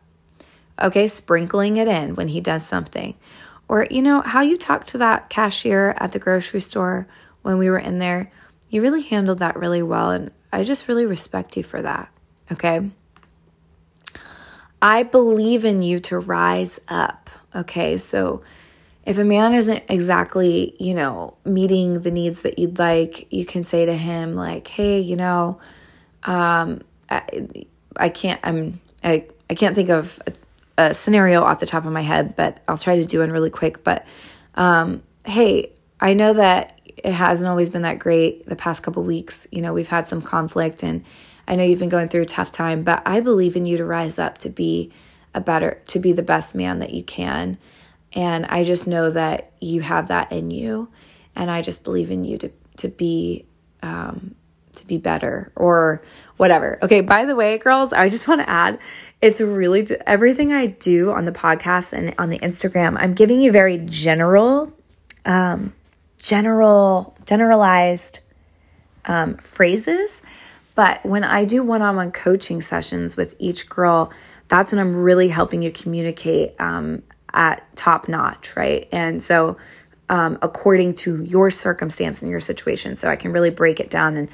Okay, 0.81 1.07
sprinkling 1.07 1.77
it 1.77 1.87
in 1.87 2.15
when 2.15 2.29
he 2.29 2.41
does 2.41 2.67
something, 2.67 3.15
or 3.69 3.87
you 3.91 4.01
know 4.01 4.23
how 4.23 4.41
you 4.41 4.57
talked 4.57 4.89
to 4.89 4.99
that 4.99 5.29
cashier 5.29 5.95
at 5.99 6.13
the 6.13 6.19
grocery 6.19 6.63
store 6.63 7.07
when 7.43 7.59
we 7.59 7.69
were 7.69 7.79
in 7.79 7.99
there. 7.99 8.33
You 8.71 8.81
really 8.81 9.03
handled 9.03 9.41
that 9.41 9.57
really 9.57 9.83
well, 9.83 10.11
and 10.11 10.33
I 10.51 10.65
just 10.65 10.89
really 10.89 11.05
respect 11.05 11.55
you 11.59 11.63
for 11.63 11.83
that. 11.83 12.11
Okay. 12.51 12.91
I 14.85 15.03
believe 15.03 15.65
in 15.65 15.83
you 15.83 15.99
to 16.01 16.19
rise 16.19 16.79
up. 16.89 17.31
Okay, 17.55 17.97
so 17.97 18.43
if 19.07 19.17
a 19.17 19.25
man 19.25 19.55
isn't 19.55 19.83
exactly, 19.89 20.77
you 20.79 20.93
know, 20.93 21.39
meeting 21.47 21.95
the 21.95 22.11
needs 22.11 22.43
that 22.43 22.59
you'd 22.59 22.79
like, 22.79 23.33
you 23.33 23.47
can 23.47 23.65
say 23.65 23.87
to 23.87 23.97
him, 23.97 24.35
like, 24.35 24.69
hey, 24.69 25.01
you 25.01 25.17
know, 25.17 25.59
um, 26.25 26.83
I, 27.09 27.49
I 27.97 28.11
can't, 28.11 28.39
I'm, 28.45 28.79
I, 29.03 29.25
I 29.49 29.55
can't 29.55 29.75
think 29.75 29.89
of 29.89 30.21
a, 30.27 30.33
a, 30.89 30.95
scenario 30.95 31.43
off 31.43 31.61
the 31.61 31.67
top 31.67 31.87
of 31.87 31.93
my 31.93 32.03
head, 32.03 32.37
but 32.37 32.63
I'll 32.69 32.77
try 32.77 32.97
to 32.97 33.07
do 33.07 33.21
one 33.21 33.33
really 33.33 33.49
quick. 33.49 33.85
But, 33.85 34.07
um, 34.55 35.03
hey, 35.25 35.73
I 35.99 36.13
know 36.13 36.35
that 36.35 36.79
it 36.85 37.13
hasn't 37.13 37.49
always 37.49 37.71
been 37.71 37.83
that 37.83 38.01
great 38.01 38.45
the 38.47 38.57
past 38.57 38.83
couple 38.83 39.03
weeks. 39.03 39.47
You 39.51 39.63
know, 39.63 39.73
we've 39.73 39.89
had 39.89 40.09
some 40.09 40.21
conflict 40.21 40.83
and, 40.83 41.07
I 41.47 41.57
know 41.57 41.65
you've 41.65 41.79
been 41.79 41.89
going 41.89 42.09
through 42.09 42.23
a 42.23 42.27
tough 42.27 42.51
time, 42.51 42.83
but 42.83 43.03
I 43.07 43.21
believe 43.21 43.57
in 43.57 43.67
you 43.67 43.77
to 43.77 43.85
rise 43.85 44.19
up 44.19 44.39
to 44.39 44.49
be 44.49 44.93
a 45.35 45.41
better, 45.41 45.83
to 45.89 45.99
be 45.99 46.13
the 46.13 46.23
best 46.23 46.55
man 46.55 46.79
that 46.79 46.93
you 46.93 47.03
can. 47.03 47.59
And 48.13 48.47
I 48.47 48.65
just 48.65 48.87
know 48.87 49.11
that 49.11 49.53
you 49.61 49.81
have 49.81 50.09
that 50.09 50.31
in 50.33 50.51
you. 50.51 50.89
And 51.35 51.51
I 51.51 51.63
just 51.63 51.85
believe 51.85 52.11
in 52.11 52.25
you 52.25 52.39
to, 52.39 52.51
to 52.79 52.89
be, 52.89 53.47
um, 53.83 54.35
to 54.77 54.87
be 54.87 54.99
better 54.99 55.53
or 55.57 56.03
whatever. 56.37 56.79
Okay. 56.83 57.01
By 57.01 57.25
the 57.25 57.37
way, 57.37 57.59
girls, 57.59 57.93
I 57.93 58.09
just 58.09 58.29
want 58.29 58.41
to 58.41 58.49
add 58.49 58.79
it's 59.21 59.41
really 59.41 59.87
everything 60.07 60.53
I 60.53 60.67
do 60.67 61.11
on 61.11 61.25
the 61.25 61.33
podcast 61.33 61.93
and 61.93 62.15
on 62.19 62.29
the 62.29 62.39
Instagram. 62.41 62.97
I'm 62.99 63.15
giving 63.15 63.41
you 63.41 63.53
very 63.53 63.79
general, 63.79 64.73
um, 65.25 65.73
general, 66.19 67.17
generalized 67.25 68.21
um, 69.07 69.37
phrases 69.37 70.23
but 70.75 71.05
when 71.05 71.25
I 71.25 71.45
do 71.45 71.63
one 71.63 71.83
on 71.83 71.97
one 71.97 72.13
coaching 72.13 72.61
sessions 72.61 73.17
with 73.17 73.35
each 73.39 73.69
girl, 73.69 74.13
that's 74.49 74.73
when 74.73 74.81
I'm 74.81 74.97
really 74.97 75.29
helping 75.29 75.63
you 75.63 75.71
communicate 75.71 76.55
um, 76.61 77.03
at 77.33 77.65
top 77.77 78.09
notch, 78.09 78.57
right? 78.57 78.89
And 78.93 79.23
so, 79.23 79.57
um, 80.09 80.39
according 80.43 80.95
to 80.95 81.23
your 81.23 81.51
circumstance 81.51 82.21
and 82.23 82.31
your 82.31 82.41
situation. 82.41 82.97
So, 82.97 83.09
I 83.09 83.17
can 83.17 83.33
really 83.33 83.51
break 83.51 83.81
it 83.81 83.89
down 83.89 84.17
and 84.17 84.31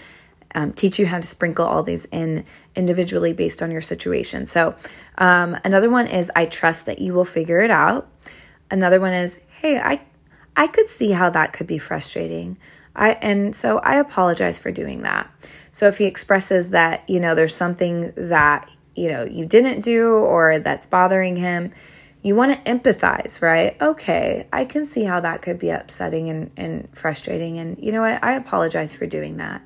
um, 0.55 0.72
teach 0.72 0.98
you 0.98 1.07
how 1.07 1.18
to 1.18 1.26
sprinkle 1.26 1.64
all 1.64 1.83
these 1.83 2.07
in 2.07 2.44
individually 2.74 3.33
based 3.33 3.62
on 3.62 3.70
your 3.70 3.83
situation. 3.83 4.46
So, 4.46 4.74
um, 5.18 5.57
another 5.64 5.90
one 5.90 6.07
is 6.07 6.31
I 6.35 6.46
trust 6.46 6.87
that 6.87 6.98
you 6.98 7.14
will 7.14 7.24
figure 7.24 7.61
it 7.61 7.70
out. 7.70 8.09
Another 8.70 9.00
one 9.00 9.12
is, 9.12 9.38
hey, 9.48 9.79
I, 9.79 10.00
I 10.57 10.66
could 10.66 10.88
see 10.88 11.12
how 11.12 11.31
that 11.31 11.53
could 11.53 11.66
be 11.66 11.79
frustrating. 11.79 12.59
I, 12.94 13.12
and 13.22 13.55
so 13.55 13.79
I 13.79 13.96
apologize 13.96 14.59
for 14.59 14.70
doing 14.70 15.03
that. 15.03 15.31
So 15.70 15.87
if 15.87 15.98
he 15.98 16.07
expresses 16.07 16.70
that, 16.70 17.09
you 17.09 17.20
know, 17.20 17.35
there's 17.35 17.55
something 17.55 18.12
that, 18.16 18.68
you 18.94 19.09
know, 19.09 19.24
you 19.24 19.46
didn't 19.46 19.81
do 19.81 20.12
or 20.12 20.59
that's 20.59 20.87
bothering 20.87 21.37
him, 21.37 21.72
you 22.22 22.35
want 22.35 22.53
to 22.53 22.70
empathize, 22.70 23.40
right? 23.40 23.81
Okay, 23.81 24.46
I 24.53 24.64
can 24.64 24.85
see 24.85 25.05
how 25.05 25.20
that 25.20 25.40
could 25.40 25.59
be 25.59 25.70
upsetting 25.70 26.29
and, 26.29 26.50
and 26.57 26.88
frustrating. 26.92 27.59
And 27.59 27.83
you 27.83 27.92
know 27.92 28.03
what? 28.03 28.22
I 28.22 28.33
apologize 28.33 28.94
for 28.94 29.07
doing 29.07 29.38
that. 29.38 29.62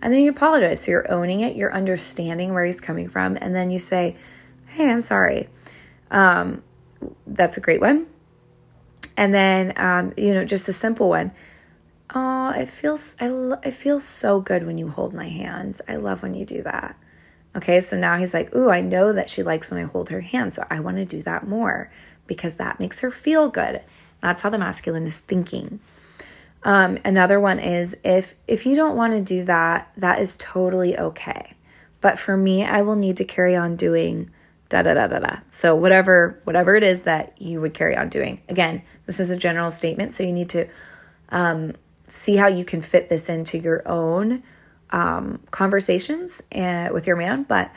And 0.00 0.12
then 0.12 0.22
you 0.22 0.30
apologize. 0.30 0.82
So 0.82 0.92
you're 0.92 1.12
owning 1.12 1.40
it, 1.40 1.56
you're 1.56 1.74
understanding 1.74 2.54
where 2.54 2.64
he's 2.64 2.80
coming 2.80 3.08
from. 3.08 3.36
And 3.40 3.54
then 3.54 3.70
you 3.70 3.78
say, 3.78 4.16
Hey, 4.66 4.90
I'm 4.90 5.02
sorry. 5.02 5.48
Um, 6.10 6.62
that's 7.26 7.56
a 7.56 7.60
great 7.60 7.80
one. 7.80 8.06
And 9.16 9.34
then, 9.34 9.74
um, 9.76 10.14
you 10.16 10.32
know, 10.32 10.44
just 10.44 10.68
a 10.68 10.72
simple 10.72 11.08
one. 11.08 11.32
Oh, 12.14 12.50
it 12.50 12.68
feels 12.68 13.14
I 13.20 13.28
lo- 13.28 13.60
it 13.62 13.72
feels 13.72 14.04
so 14.04 14.40
good 14.40 14.66
when 14.66 14.78
you 14.78 14.88
hold 14.88 15.14
my 15.14 15.28
hands. 15.28 15.80
I 15.88 15.96
love 15.96 16.22
when 16.22 16.34
you 16.34 16.44
do 16.44 16.62
that. 16.62 16.96
Okay, 17.56 17.80
so 17.80 17.96
now 17.96 18.16
he's 18.16 18.34
like, 18.34 18.54
"Ooh, 18.54 18.70
I 18.70 18.80
know 18.80 19.12
that 19.12 19.30
she 19.30 19.42
likes 19.42 19.70
when 19.70 19.80
I 19.80 19.84
hold 19.88 20.10
her 20.10 20.20
hand, 20.20 20.54
so 20.54 20.64
I 20.70 20.80
want 20.80 20.96
to 20.96 21.04
do 21.04 21.22
that 21.22 21.46
more 21.46 21.90
because 22.26 22.56
that 22.56 22.80
makes 22.80 23.00
her 23.00 23.10
feel 23.10 23.48
good." 23.48 23.82
That's 24.20 24.42
how 24.42 24.50
the 24.50 24.58
masculine 24.58 25.06
is 25.06 25.18
thinking. 25.18 25.80
Um, 26.62 26.98
another 27.04 27.40
one 27.40 27.58
is 27.58 27.96
if 28.04 28.34
if 28.46 28.66
you 28.66 28.76
don't 28.76 28.96
want 28.96 29.12
to 29.12 29.20
do 29.20 29.44
that, 29.44 29.90
that 29.96 30.18
is 30.20 30.36
totally 30.36 30.98
okay. 30.98 31.54
But 32.00 32.18
for 32.18 32.36
me, 32.36 32.64
I 32.64 32.82
will 32.82 32.96
need 32.96 33.16
to 33.18 33.24
carry 33.24 33.54
on 33.56 33.76
doing 33.76 34.30
da 34.68 34.82
da 34.82 34.94
da 34.94 35.06
da 35.06 35.18
da. 35.20 35.36
So 35.50 35.74
whatever 35.74 36.40
whatever 36.44 36.74
it 36.74 36.82
is 36.82 37.02
that 37.02 37.40
you 37.40 37.60
would 37.60 37.74
carry 37.74 37.96
on 37.96 38.08
doing. 38.08 38.40
Again, 38.48 38.82
this 39.06 39.20
is 39.20 39.30
a 39.30 39.36
general 39.36 39.70
statement, 39.70 40.12
so 40.12 40.22
you 40.22 40.32
need 40.32 40.48
to 40.50 40.66
um, 41.30 41.74
see 42.10 42.36
how 42.36 42.48
you 42.48 42.64
can 42.64 42.82
fit 42.82 43.08
this 43.08 43.28
into 43.28 43.58
your 43.58 43.86
own 43.86 44.42
um, 44.90 45.40
conversations 45.50 46.42
and, 46.50 46.92
with 46.92 47.06
your 47.06 47.16
man. 47.16 47.44
But 47.44 47.70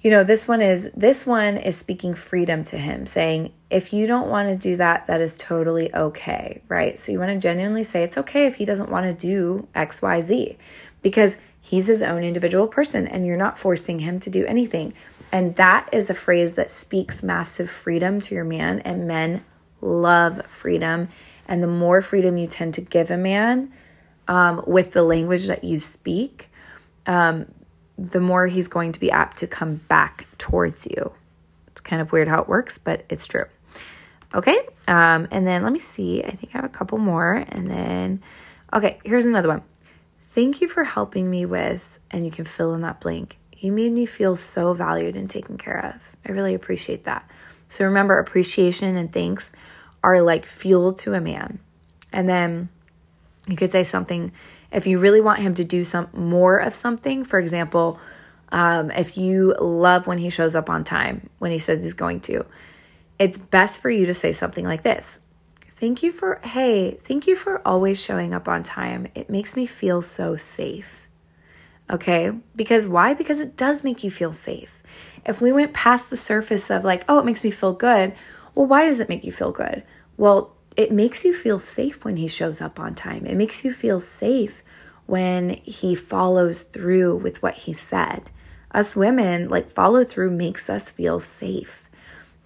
you 0.00 0.10
know, 0.10 0.22
this 0.22 0.46
one 0.46 0.60
is 0.60 0.90
this 0.94 1.26
one 1.26 1.56
is 1.56 1.78
speaking 1.78 2.12
freedom 2.12 2.62
to 2.64 2.76
him, 2.76 3.06
saying, 3.06 3.54
if 3.70 3.90
you 3.94 4.06
don't 4.06 4.28
want 4.28 4.50
to 4.50 4.56
do 4.56 4.76
that, 4.76 5.06
that 5.06 5.22
is 5.22 5.38
totally 5.38 5.94
okay, 5.94 6.60
right? 6.68 7.00
So 7.00 7.10
you 7.10 7.18
want 7.18 7.30
to 7.30 7.38
genuinely 7.38 7.84
say 7.84 8.02
it's 8.02 8.18
okay 8.18 8.46
if 8.46 8.56
he 8.56 8.66
doesn't 8.66 8.90
want 8.90 9.06
to 9.06 9.14
do 9.14 9.66
X, 9.74 10.02
Y, 10.02 10.20
Z, 10.20 10.58
because 11.00 11.38
he's 11.58 11.86
his 11.86 12.02
own 12.02 12.22
individual 12.22 12.66
person 12.66 13.08
and 13.08 13.24
you're 13.24 13.38
not 13.38 13.56
forcing 13.56 14.00
him 14.00 14.20
to 14.20 14.28
do 14.28 14.44
anything. 14.44 14.92
And 15.32 15.56
that 15.56 15.88
is 15.90 16.10
a 16.10 16.14
phrase 16.14 16.52
that 16.52 16.70
speaks 16.70 17.22
massive 17.22 17.70
freedom 17.70 18.20
to 18.20 18.34
your 18.34 18.44
man, 18.44 18.80
and 18.80 19.08
men 19.08 19.42
love 19.80 20.44
freedom 20.48 21.08
and 21.46 21.62
the 21.62 21.68
more 21.68 22.02
freedom 22.02 22.36
you 22.36 22.46
tend 22.46 22.74
to 22.74 22.80
give 22.80 23.10
a 23.10 23.16
man 23.16 23.72
um, 24.28 24.62
with 24.66 24.92
the 24.92 25.02
language 25.02 25.46
that 25.46 25.64
you 25.64 25.78
speak, 25.78 26.50
um, 27.06 27.46
the 27.98 28.20
more 28.20 28.46
he's 28.46 28.68
going 28.68 28.92
to 28.92 29.00
be 29.00 29.10
apt 29.10 29.36
to 29.38 29.46
come 29.46 29.76
back 29.88 30.26
towards 30.38 30.86
you. 30.86 31.12
It's 31.68 31.80
kind 31.80 32.00
of 32.00 32.12
weird 32.12 32.28
how 32.28 32.40
it 32.40 32.48
works, 32.48 32.78
but 32.78 33.04
it's 33.08 33.26
true. 33.26 33.44
Okay. 34.34 34.58
Um, 34.88 35.28
and 35.30 35.46
then 35.46 35.62
let 35.62 35.72
me 35.72 35.78
see. 35.78 36.22
I 36.24 36.30
think 36.30 36.54
I 36.54 36.58
have 36.58 36.64
a 36.64 36.68
couple 36.68 36.98
more. 36.98 37.44
And 37.48 37.70
then, 37.70 38.22
okay, 38.72 38.98
here's 39.04 39.26
another 39.26 39.48
one. 39.48 39.62
Thank 40.22 40.60
you 40.60 40.66
for 40.66 40.82
helping 40.82 41.30
me 41.30 41.46
with, 41.46 42.00
and 42.10 42.24
you 42.24 42.30
can 42.32 42.44
fill 42.44 42.74
in 42.74 42.80
that 42.80 43.00
blank. 43.00 43.38
You 43.56 43.70
made 43.70 43.92
me 43.92 44.04
feel 44.04 44.34
so 44.34 44.74
valued 44.74 45.14
and 45.14 45.30
taken 45.30 45.56
care 45.56 45.84
of. 45.94 46.16
I 46.26 46.32
really 46.32 46.54
appreciate 46.54 47.04
that. 47.04 47.30
So 47.68 47.84
remember, 47.84 48.18
appreciation 48.18 48.96
and 48.96 49.12
thanks 49.12 49.52
are 50.04 50.20
like 50.20 50.44
fuel 50.44 50.92
to 50.92 51.14
a 51.14 51.20
man. 51.20 51.58
And 52.12 52.28
then 52.28 52.68
you 53.48 53.56
could 53.56 53.70
say 53.70 53.84
something 53.84 54.32
if 54.70 54.86
you 54.86 54.98
really 54.98 55.22
want 55.22 55.40
him 55.40 55.54
to 55.54 55.64
do 55.64 55.82
some 55.82 56.08
more 56.12 56.58
of 56.58 56.74
something. 56.74 57.24
For 57.24 57.38
example, 57.38 57.98
um, 58.52 58.90
if 58.90 59.16
you 59.16 59.54
love 59.58 60.06
when 60.06 60.18
he 60.18 60.28
shows 60.28 60.54
up 60.54 60.68
on 60.68 60.84
time, 60.84 61.30
when 61.38 61.50
he 61.50 61.58
says 61.58 61.82
he's 61.82 61.94
going 61.94 62.20
to, 62.20 62.44
it's 63.18 63.38
best 63.38 63.80
for 63.80 63.88
you 63.88 64.04
to 64.06 64.14
say 64.14 64.30
something 64.30 64.66
like 64.66 64.82
this. 64.82 65.20
Thank 65.60 66.02
you 66.02 66.12
for, 66.12 66.38
hey, 66.44 66.98
thank 67.02 67.26
you 67.26 67.34
for 67.34 67.66
always 67.66 68.00
showing 68.00 68.34
up 68.34 68.46
on 68.46 68.62
time. 68.62 69.08
It 69.14 69.30
makes 69.30 69.56
me 69.56 69.66
feel 69.66 70.02
so 70.02 70.36
safe. 70.36 71.08
Okay? 71.90 72.32
Because 72.54 72.86
why? 72.86 73.14
Because 73.14 73.40
it 73.40 73.56
does 73.56 73.82
make 73.82 74.04
you 74.04 74.10
feel 74.10 74.32
safe. 74.32 74.80
If 75.24 75.40
we 75.40 75.50
went 75.50 75.72
past 75.72 76.10
the 76.10 76.16
surface 76.16 76.70
of 76.70 76.84
like, 76.84 77.04
oh, 77.08 77.18
it 77.18 77.24
makes 77.24 77.42
me 77.42 77.50
feel 77.50 77.72
good, 77.72 78.14
well, 78.54 78.66
why 78.66 78.84
does 78.84 79.00
it 79.00 79.08
make 79.08 79.24
you 79.24 79.32
feel 79.32 79.50
good? 79.50 79.82
Well, 80.16 80.54
it 80.76 80.90
makes 80.90 81.24
you 81.24 81.32
feel 81.32 81.58
safe 81.58 82.04
when 82.04 82.16
he 82.16 82.28
shows 82.28 82.60
up 82.60 82.80
on 82.80 82.94
time. 82.94 83.26
It 83.26 83.36
makes 83.36 83.64
you 83.64 83.72
feel 83.72 84.00
safe 84.00 84.62
when 85.06 85.50
he 85.62 85.94
follows 85.94 86.64
through 86.64 87.16
with 87.16 87.42
what 87.42 87.54
he 87.54 87.72
said. 87.72 88.30
Us 88.72 88.96
women, 88.96 89.48
like 89.48 89.70
follow 89.70 90.02
through 90.02 90.30
makes 90.30 90.68
us 90.68 90.90
feel 90.90 91.20
safe. 91.20 91.88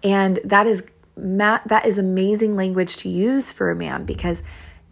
And 0.02 0.38
that 0.44 0.66
is 0.66 0.86
that 1.16 1.84
is 1.84 1.98
amazing 1.98 2.54
language 2.54 2.96
to 2.98 3.08
use 3.08 3.50
for 3.50 3.70
a 3.72 3.76
man 3.76 4.04
because 4.04 4.40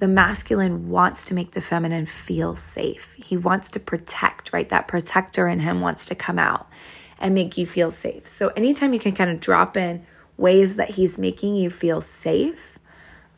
the 0.01 0.09
masculine 0.09 0.89
wants 0.89 1.23
to 1.25 1.35
make 1.35 1.53
the 1.53 1.61
feminine 1.61 2.07
feel 2.07 2.57
safe. 2.57 3.15
He 3.15 3.37
wants 3.37 3.71
to 3.73 3.81
protect, 3.81 4.53
right? 4.53 4.69
That 4.69 4.89
protector 4.89 5.47
in 5.47 5.61
him 5.61 5.81
wants 5.81 6.07
to 6.07 6.17
come 6.17 6.39
out 6.39 6.69
and 7.19 7.35
make 7.35 7.57
you 7.57 7.65
feel 7.65 7.91
safe. 7.93 8.27
So 8.27 8.49
anytime 8.49 8.93
you 8.93 8.99
can 8.99 9.15
kind 9.15 9.31
of 9.31 9.39
drop 9.39 9.77
in 9.77 10.05
ways 10.37 10.77
that 10.77 10.90
he's 10.90 11.18
making 11.18 11.57
you 11.57 11.70
feel 11.70 12.01
safe, 12.01 12.79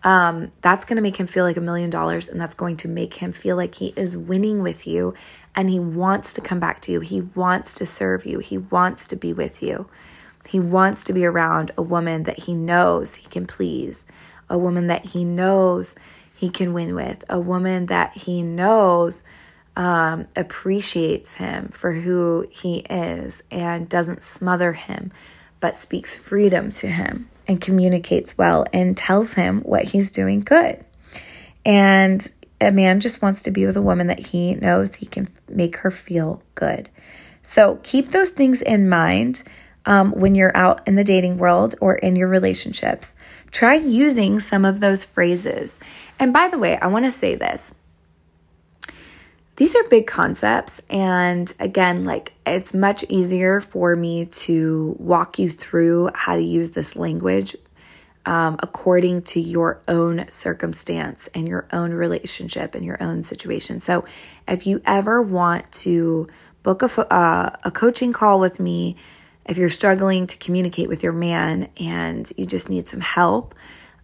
um, 0.04 0.50
that's 0.60 0.84
going 0.84 0.96
to 0.96 1.02
make 1.02 1.16
him 1.16 1.26
feel 1.26 1.44
like 1.44 1.56
a 1.56 1.60
million 1.60 1.90
dollars 1.90 2.28
and 2.28 2.40
that's 2.40 2.54
going 2.54 2.76
to 2.78 2.88
make 2.88 3.14
him 3.14 3.32
feel 3.32 3.56
like 3.56 3.76
he 3.76 3.92
is 3.96 4.16
winning 4.16 4.62
with 4.62 4.86
you 4.86 5.14
and 5.54 5.68
he 5.68 5.80
wants 5.80 6.32
to 6.34 6.40
come 6.40 6.60
back 6.60 6.80
to 6.82 6.92
you. 6.92 7.00
He 7.00 7.22
wants 7.22 7.74
to 7.74 7.86
serve 7.86 8.24
you. 8.24 8.38
He 8.38 8.58
wants 8.58 9.06
to 9.08 9.16
be 9.16 9.32
with 9.32 9.62
you. 9.62 9.88
He 10.46 10.60
wants 10.60 11.04
to 11.04 11.12
be 11.12 11.26
around 11.26 11.72
a 11.76 11.82
woman 11.82 12.22
that 12.22 12.40
he 12.40 12.54
knows 12.54 13.16
he 13.16 13.28
can 13.28 13.46
please, 13.46 14.06
a 14.48 14.56
woman 14.56 14.86
that 14.86 15.06
he 15.06 15.24
knows 15.24 15.96
he 16.34 16.48
can 16.48 16.72
win 16.72 16.94
with, 16.94 17.24
a 17.28 17.40
woman 17.40 17.86
that 17.86 18.16
he 18.16 18.42
knows 18.42 19.24
um, 19.76 20.26
appreciates 20.36 21.34
him 21.34 21.68
for 21.68 21.92
who 21.92 22.46
he 22.50 22.78
is 22.88 23.42
and 23.50 23.88
doesn't 23.88 24.22
smother 24.22 24.72
him 24.72 25.12
but 25.60 25.76
speaks 25.76 26.16
freedom 26.16 26.70
to 26.70 26.88
him 26.88 27.28
and 27.46 27.60
communicates 27.60 28.36
well 28.36 28.64
and 28.72 28.96
tells 28.96 29.34
him 29.34 29.60
what 29.62 29.84
he's 29.84 30.10
doing 30.10 30.40
good. 30.40 30.84
And 31.64 32.30
a 32.60 32.70
man 32.72 33.00
just 33.00 33.22
wants 33.22 33.42
to 33.44 33.50
be 33.50 33.66
with 33.66 33.76
a 33.76 33.82
woman 33.82 34.08
that 34.08 34.18
he 34.18 34.54
knows 34.56 34.96
he 34.96 35.06
can 35.06 35.28
make 35.48 35.78
her 35.78 35.90
feel 35.90 36.42
good. 36.54 36.88
So 37.42 37.78
keep 37.82 38.08
those 38.08 38.30
things 38.30 38.62
in 38.62 38.88
mind 38.88 39.42
um, 39.86 40.12
when 40.12 40.34
you're 40.34 40.56
out 40.56 40.86
in 40.86 40.96
the 40.96 41.04
dating 41.04 41.38
world 41.38 41.74
or 41.80 41.94
in 41.96 42.16
your 42.16 42.28
relationships. 42.28 43.14
Try 43.50 43.74
using 43.74 44.40
some 44.40 44.64
of 44.64 44.80
those 44.80 45.04
phrases. 45.04 45.78
And 46.18 46.32
by 46.32 46.48
the 46.48 46.58
way, 46.58 46.78
I 46.78 46.88
want 46.88 47.06
to 47.06 47.10
say 47.10 47.34
this 47.34 47.74
these 49.58 49.74
are 49.74 49.82
big 49.88 50.06
concepts. 50.06 50.80
And 50.88 51.52
again, 51.58 52.04
like 52.04 52.32
it's 52.46 52.72
much 52.72 53.04
easier 53.08 53.60
for 53.60 53.96
me 53.96 54.26
to 54.26 54.94
walk 55.00 55.40
you 55.40 55.50
through 55.50 56.10
how 56.14 56.36
to 56.36 56.42
use 56.42 56.70
this 56.70 56.94
language 56.94 57.56
um, 58.24 58.56
according 58.62 59.22
to 59.22 59.40
your 59.40 59.82
own 59.88 60.28
circumstance 60.28 61.28
and 61.34 61.48
your 61.48 61.66
own 61.72 61.92
relationship 61.92 62.76
and 62.76 62.84
your 62.84 63.02
own 63.02 63.24
situation. 63.24 63.80
So 63.80 64.04
if 64.46 64.64
you 64.64 64.80
ever 64.86 65.20
want 65.20 65.72
to 65.72 66.28
book 66.62 66.82
a, 66.82 67.12
uh, 67.12 67.56
a 67.64 67.70
coaching 67.72 68.12
call 68.12 68.38
with 68.38 68.60
me, 68.60 68.94
if 69.44 69.58
you're 69.58 69.70
struggling 69.70 70.28
to 70.28 70.36
communicate 70.36 70.88
with 70.88 71.02
your 71.02 71.12
man 71.12 71.68
and 71.78 72.30
you 72.36 72.46
just 72.46 72.70
need 72.70 72.86
some 72.86 73.00
help, 73.00 73.56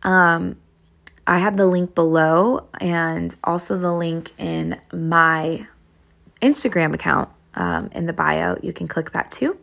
um, 0.03 0.57
I 1.27 1.39
have 1.39 1.57
the 1.57 1.67
link 1.67 1.95
below 1.95 2.69
and 2.81 3.35
also 3.43 3.79
the 3.79 3.93
link 3.93 4.33
in 4.39 4.79
my 4.93 5.67
Instagram 6.43 6.95
account 6.95 7.31
um, 7.55 7.89
in 7.93 8.07
the 8.07 8.13
bio. 8.13 8.59
You 8.63 8.73
can 8.73 8.89
click 8.89 9.13
that 9.13 9.31
too. 9.31 9.59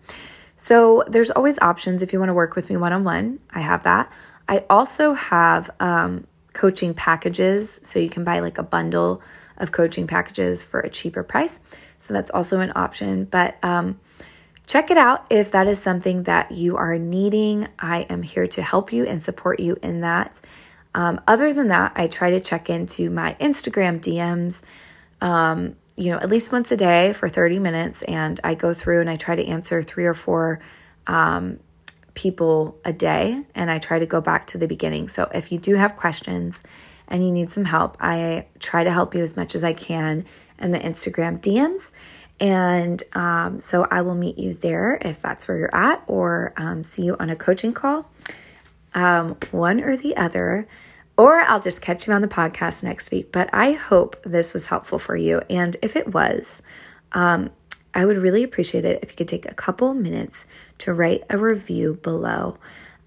So 0.58 1.04
there's 1.08 1.32
always 1.32 1.60
options 1.60 2.04
if 2.04 2.13
you 2.13 2.19
want 2.19 2.30
to 2.30 2.34
work 2.34 2.56
with 2.56 2.69
me 2.69 2.78
one 2.78 2.93
on 2.93 3.04
one. 3.04 3.39
I 3.52 3.62
have 3.62 3.84
that. 3.84 4.12
I 4.47 4.65
also 4.69 5.13
have 5.13 5.69
um, 5.80 6.28
coaching 6.54 6.93
packages. 6.93 7.80
So 7.84 8.00
you 8.00 8.10
can 8.10 8.24
buy 8.24 8.39
like 8.39 8.58
a 8.58 8.63
bundle 8.63 9.21
of 9.58 9.71
coaching 9.71 10.08
packages 10.08 10.63
for 10.63 10.80
a 10.80 10.89
cheaper 10.89 11.24
price. 11.24 11.60
So 11.97 12.13
that's 12.13 12.32
also 12.32 12.60
an 12.60 12.71
option. 12.76 13.26
But 13.26 13.58
um, 13.63 14.00
check 14.65 14.89
it 14.89 14.97
out 14.97 15.26
if 15.30 15.52
that 15.52 15.67
is 15.67 15.80
something 15.80 16.24
that 16.24 16.52
you 16.52 16.78
are 16.78 16.97
needing. 16.97 17.67
I 17.78 18.02
am 18.10 18.24
here 18.24 18.47
to 18.47 18.62
help 18.62 18.91
you 18.91 19.06
and 19.06 19.21
support 19.21 19.60
you 19.60 19.78
in 19.84 20.02
that. 20.02 20.41
Um, 20.93 21.21
other 21.27 21.54
than 21.54 21.69
that, 21.69 21.93
I 21.95 22.08
try 22.08 22.32
to 22.32 22.39
check 22.39 22.69
into 22.69 23.10
my 23.10 23.36
Instagram 23.39 23.99
DMs, 24.01 24.62
um, 25.21 25.75
you 25.95 26.12
know, 26.12 26.17
at 26.17 26.30
least 26.30 26.51
once 26.51 26.71
a 26.71 26.77
day 26.77 27.13
for 27.13 27.30
30 27.30 27.60
minutes. 27.60 28.01
And 28.04 28.39
I 28.43 28.56
go 28.56 28.73
through 28.73 29.01
and 29.01 29.10
I 29.10 29.15
try 29.15 29.36
to 29.36 29.45
answer 29.45 29.82
three 29.82 30.06
or 30.06 30.13
four 30.13 30.60
um, 31.08 31.60
people 32.13 32.80
a 32.84 32.91
day. 32.91 33.45
And 33.56 33.71
I 33.71 33.80
try 33.80 33.99
to 33.99 34.06
go 34.06 34.21
back 34.21 34.47
to 34.47 34.58
the 34.58 34.67
beginning. 34.67 35.08
So 35.08 35.30
if 35.34 35.51
you 35.51 35.58
do 35.58 35.75
have 35.75 35.95
questions 35.95 36.62
and 37.08 37.23
you 37.23 37.32
need 37.32 37.49
some 37.49 37.65
help, 37.65 37.97
I 37.99 38.47
try 38.60 38.84
to 38.84 38.91
help 38.91 39.15
you 39.15 39.21
as 39.21 39.36
much 39.36 39.56
as 39.56 39.63
I 39.63 39.73
can 39.73 40.25
in 40.60 40.71
the 40.71 40.80
Instagram 40.80 41.39
DMs. 41.39 41.91
And 42.41 43.04
um, 43.13 43.60
so 43.60 43.88
I 43.91 44.01
will 44.01 44.15
meet 44.15 44.39
you 44.39 44.56
there 44.56 44.97
if 44.99 45.21
that's 45.21 45.47
where 45.47 45.58
you're 45.58 45.75
at, 45.75 46.04
or 46.08 46.54
um, 46.58 46.84
see 46.84 47.04
you 47.04 47.15
on 47.19 47.30
a 47.30 47.36
coaching 47.36 47.71
call. 47.71 48.10
Um, 48.93 49.38
one 49.51 49.82
or 49.82 49.95
the 49.95 50.15
other, 50.17 50.67
or 51.17 51.41
I'll 51.41 51.60
just 51.60 51.82
catch 51.82 52.08
you 52.08 52.13
on 52.13 52.21
the 52.21 52.27
podcast 52.27 52.84
next 52.84 53.12
week. 53.12 53.32
But 53.32 53.49
I 53.54 53.73
hope 53.73 54.21
this 54.23 54.54
was 54.54 54.67
helpful 54.67 54.99
for 54.99 55.15
you. 55.15 55.41
And 55.49 55.77
if 55.82 55.95
it 55.95 56.13
was, 56.13 56.62
um, 57.12 57.51
I 57.93 58.06
would 58.06 58.17
really 58.17 58.43
appreciate 58.43 58.86
it 58.86 58.99
if 59.04 59.12
you 59.12 59.17
could 59.17 59.27
take 59.27 59.45
a 59.45 59.54
couple 59.54 59.93
minutes 59.93 60.45
to 60.80 60.93
write 60.93 61.23
a 61.30 61.38
review 61.38 61.99
below. 62.01 62.58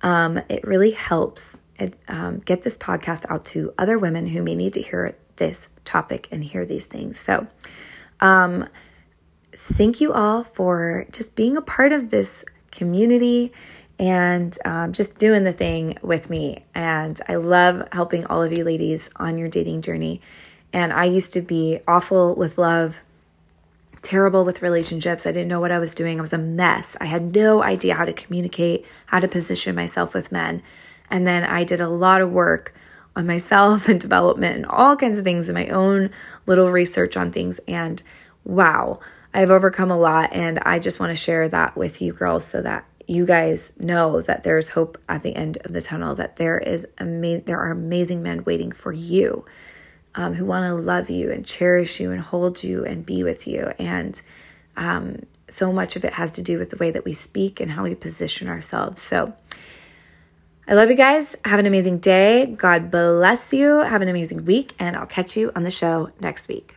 Um, 0.03 0.39
it 0.49 0.63
really 0.65 0.91
helps 0.91 1.59
it, 1.79 1.99
um, 2.09 2.41
get 2.41 2.63
this 2.63 2.77
podcast 2.77 3.25
out 3.29 3.45
to 3.47 3.73
other 3.79 3.99
women 3.99 4.29
who 4.29 4.43
may 4.43 4.55
need 4.55 4.75
to 4.75 4.83
hear 4.83 5.17
this 5.37 5.69
topic 5.85 6.29
and 6.31 6.45
hear 6.45 6.65
these 6.65 6.87
things. 6.87 7.19
So, 7.19 7.47
um, 8.21 8.69
thank 9.53 10.01
you 10.01 10.13
all 10.13 10.45
for 10.45 11.07
just 11.11 11.35
being 11.35 11.57
a 11.57 11.63
part 11.63 11.93
of 11.93 12.11
this 12.11 12.45
community 12.71 13.53
and 13.99 14.57
um, 14.65 14.93
just 14.93 15.19
doing 15.19 15.45
the 15.45 15.53
thing 15.53 15.99
with 16.03 16.29
me. 16.29 16.65
And 16.75 17.21
I 17.29 17.37
love 17.37 17.87
helping 17.93 18.27
all 18.27 18.43
of 18.43 18.53
you 18.53 18.65
ladies 18.65 19.11
on 19.17 19.39
your 19.39 19.49
dating 19.49 19.83
journey. 19.83 20.21
And 20.73 20.93
I 20.93 21.05
used 21.05 21.33
to 21.35 21.41
be 21.41 21.81
awful 21.87 22.35
with 22.35 22.59
love, 22.59 23.03
terrible 24.03 24.45
with 24.45 24.63
relationships. 24.63 25.27
I 25.27 25.33
didn't 25.33 25.49
know 25.49 25.61
what 25.61 25.71
I 25.71 25.79
was 25.79 25.95
doing. 25.95 26.19
I 26.19 26.23
was 26.23 26.33
a 26.33 26.39
mess. 26.39 26.97
I 27.01 27.05
had 27.05 27.35
no 27.35 27.63
idea 27.63 27.95
how 27.95 28.05
to 28.05 28.13
communicate, 28.13 28.85
how 29.07 29.21
to 29.21 29.29
position 29.29 29.77
myself 29.77 30.15
with 30.15 30.33
men. 30.33 30.63
And 31.11 31.27
then 31.27 31.45
I 31.45 31.65
did 31.65 31.81
a 31.81 31.89
lot 31.89 32.21
of 32.21 32.33
work 32.33 32.75
on 33.15 33.27
myself 33.27 33.89
and 33.89 34.01
development 34.01 34.57
and 34.57 34.67
all 34.67 34.97
kinds 34.97 35.19
of 35.19 35.25
things 35.25 35.49
in 35.49 35.55
my 35.55 35.69
own 35.69 36.11
little 36.47 36.71
research 36.71 37.17
on 37.17 37.31
things. 37.31 37.61
And 37.69 38.03
wow, 38.43 38.99
I've 39.33 39.51
overcome 39.51 39.91
a 39.91 39.97
lot. 39.97 40.33
And 40.33 40.59
I 40.61 40.81
just 40.81 40.99
want 40.99 41.11
to 41.11 41.17
share 41.17 41.49
that 41.49 41.77
with 41.77 42.03
you 42.03 42.13
girls 42.13 42.45
so 42.45 42.61
that 42.63 42.85
you 43.07 43.27
guys 43.27 43.73
know 43.79 44.21
that 44.23 44.43
there's 44.43 44.71
hope 44.71 44.99
at 45.09 45.23
the 45.23 45.35
end 45.35 45.59
of 45.65 45.73
the 45.73 45.81
tunnel, 45.81 46.15
that 46.15 46.37
there 46.37 46.59
is 46.59 46.87
ama- 46.99 47.41
there 47.41 47.59
are 47.59 47.71
amazing 47.71 48.23
men 48.23 48.45
waiting 48.45 48.73
for 48.73 48.93
you 48.93 49.45
um, 50.15 50.35
who 50.35 50.45
want 50.45 50.67
to 50.67 50.75
love 50.75 51.11
you 51.11 51.31
and 51.31 51.45
cherish 51.45 52.01
you 52.01 52.11
and 52.11 52.21
hold 52.21 52.63
you 52.63 52.85
and 52.85 53.05
be 53.05 53.23
with 53.23 53.47
you. 53.47 53.73
And 53.79 54.21
um, 54.77 55.23
so 55.49 55.73
much 55.73 55.97
of 55.97 56.05
it 56.05 56.15
has 56.15 56.31
to 56.33 56.43
do 56.43 56.59
with 56.59 56.71
the 56.71 56.77
way 56.77 56.91
that 56.91 57.05
we 57.05 57.13
speak 57.13 57.61
and 57.61 57.73
how 57.73 57.85
we 57.85 57.95
position 57.95 58.49
ourselves. 58.49 59.03
So 59.03 59.35
I 60.67 60.75
love 60.75 60.89
you 60.89 60.97
guys. 60.97 61.37
Have 61.45 61.61
an 61.61 61.67
amazing 61.67 61.99
day. 61.99 62.47
God 62.47 62.91
bless 62.91 63.53
you. 63.53 63.81
Have 63.81 64.03
an 64.03 64.09
amazing 64.09 64.45
week. 64.45 64.75
And 64.79 64.97
I'll 64.97 65.07
catch 65.07 65.37
you 65.37 65.53
on 65.55 65.63
the 65.65 65.71
show 65.71 66.11
next 66.21 66.49
week. 66.49 66.77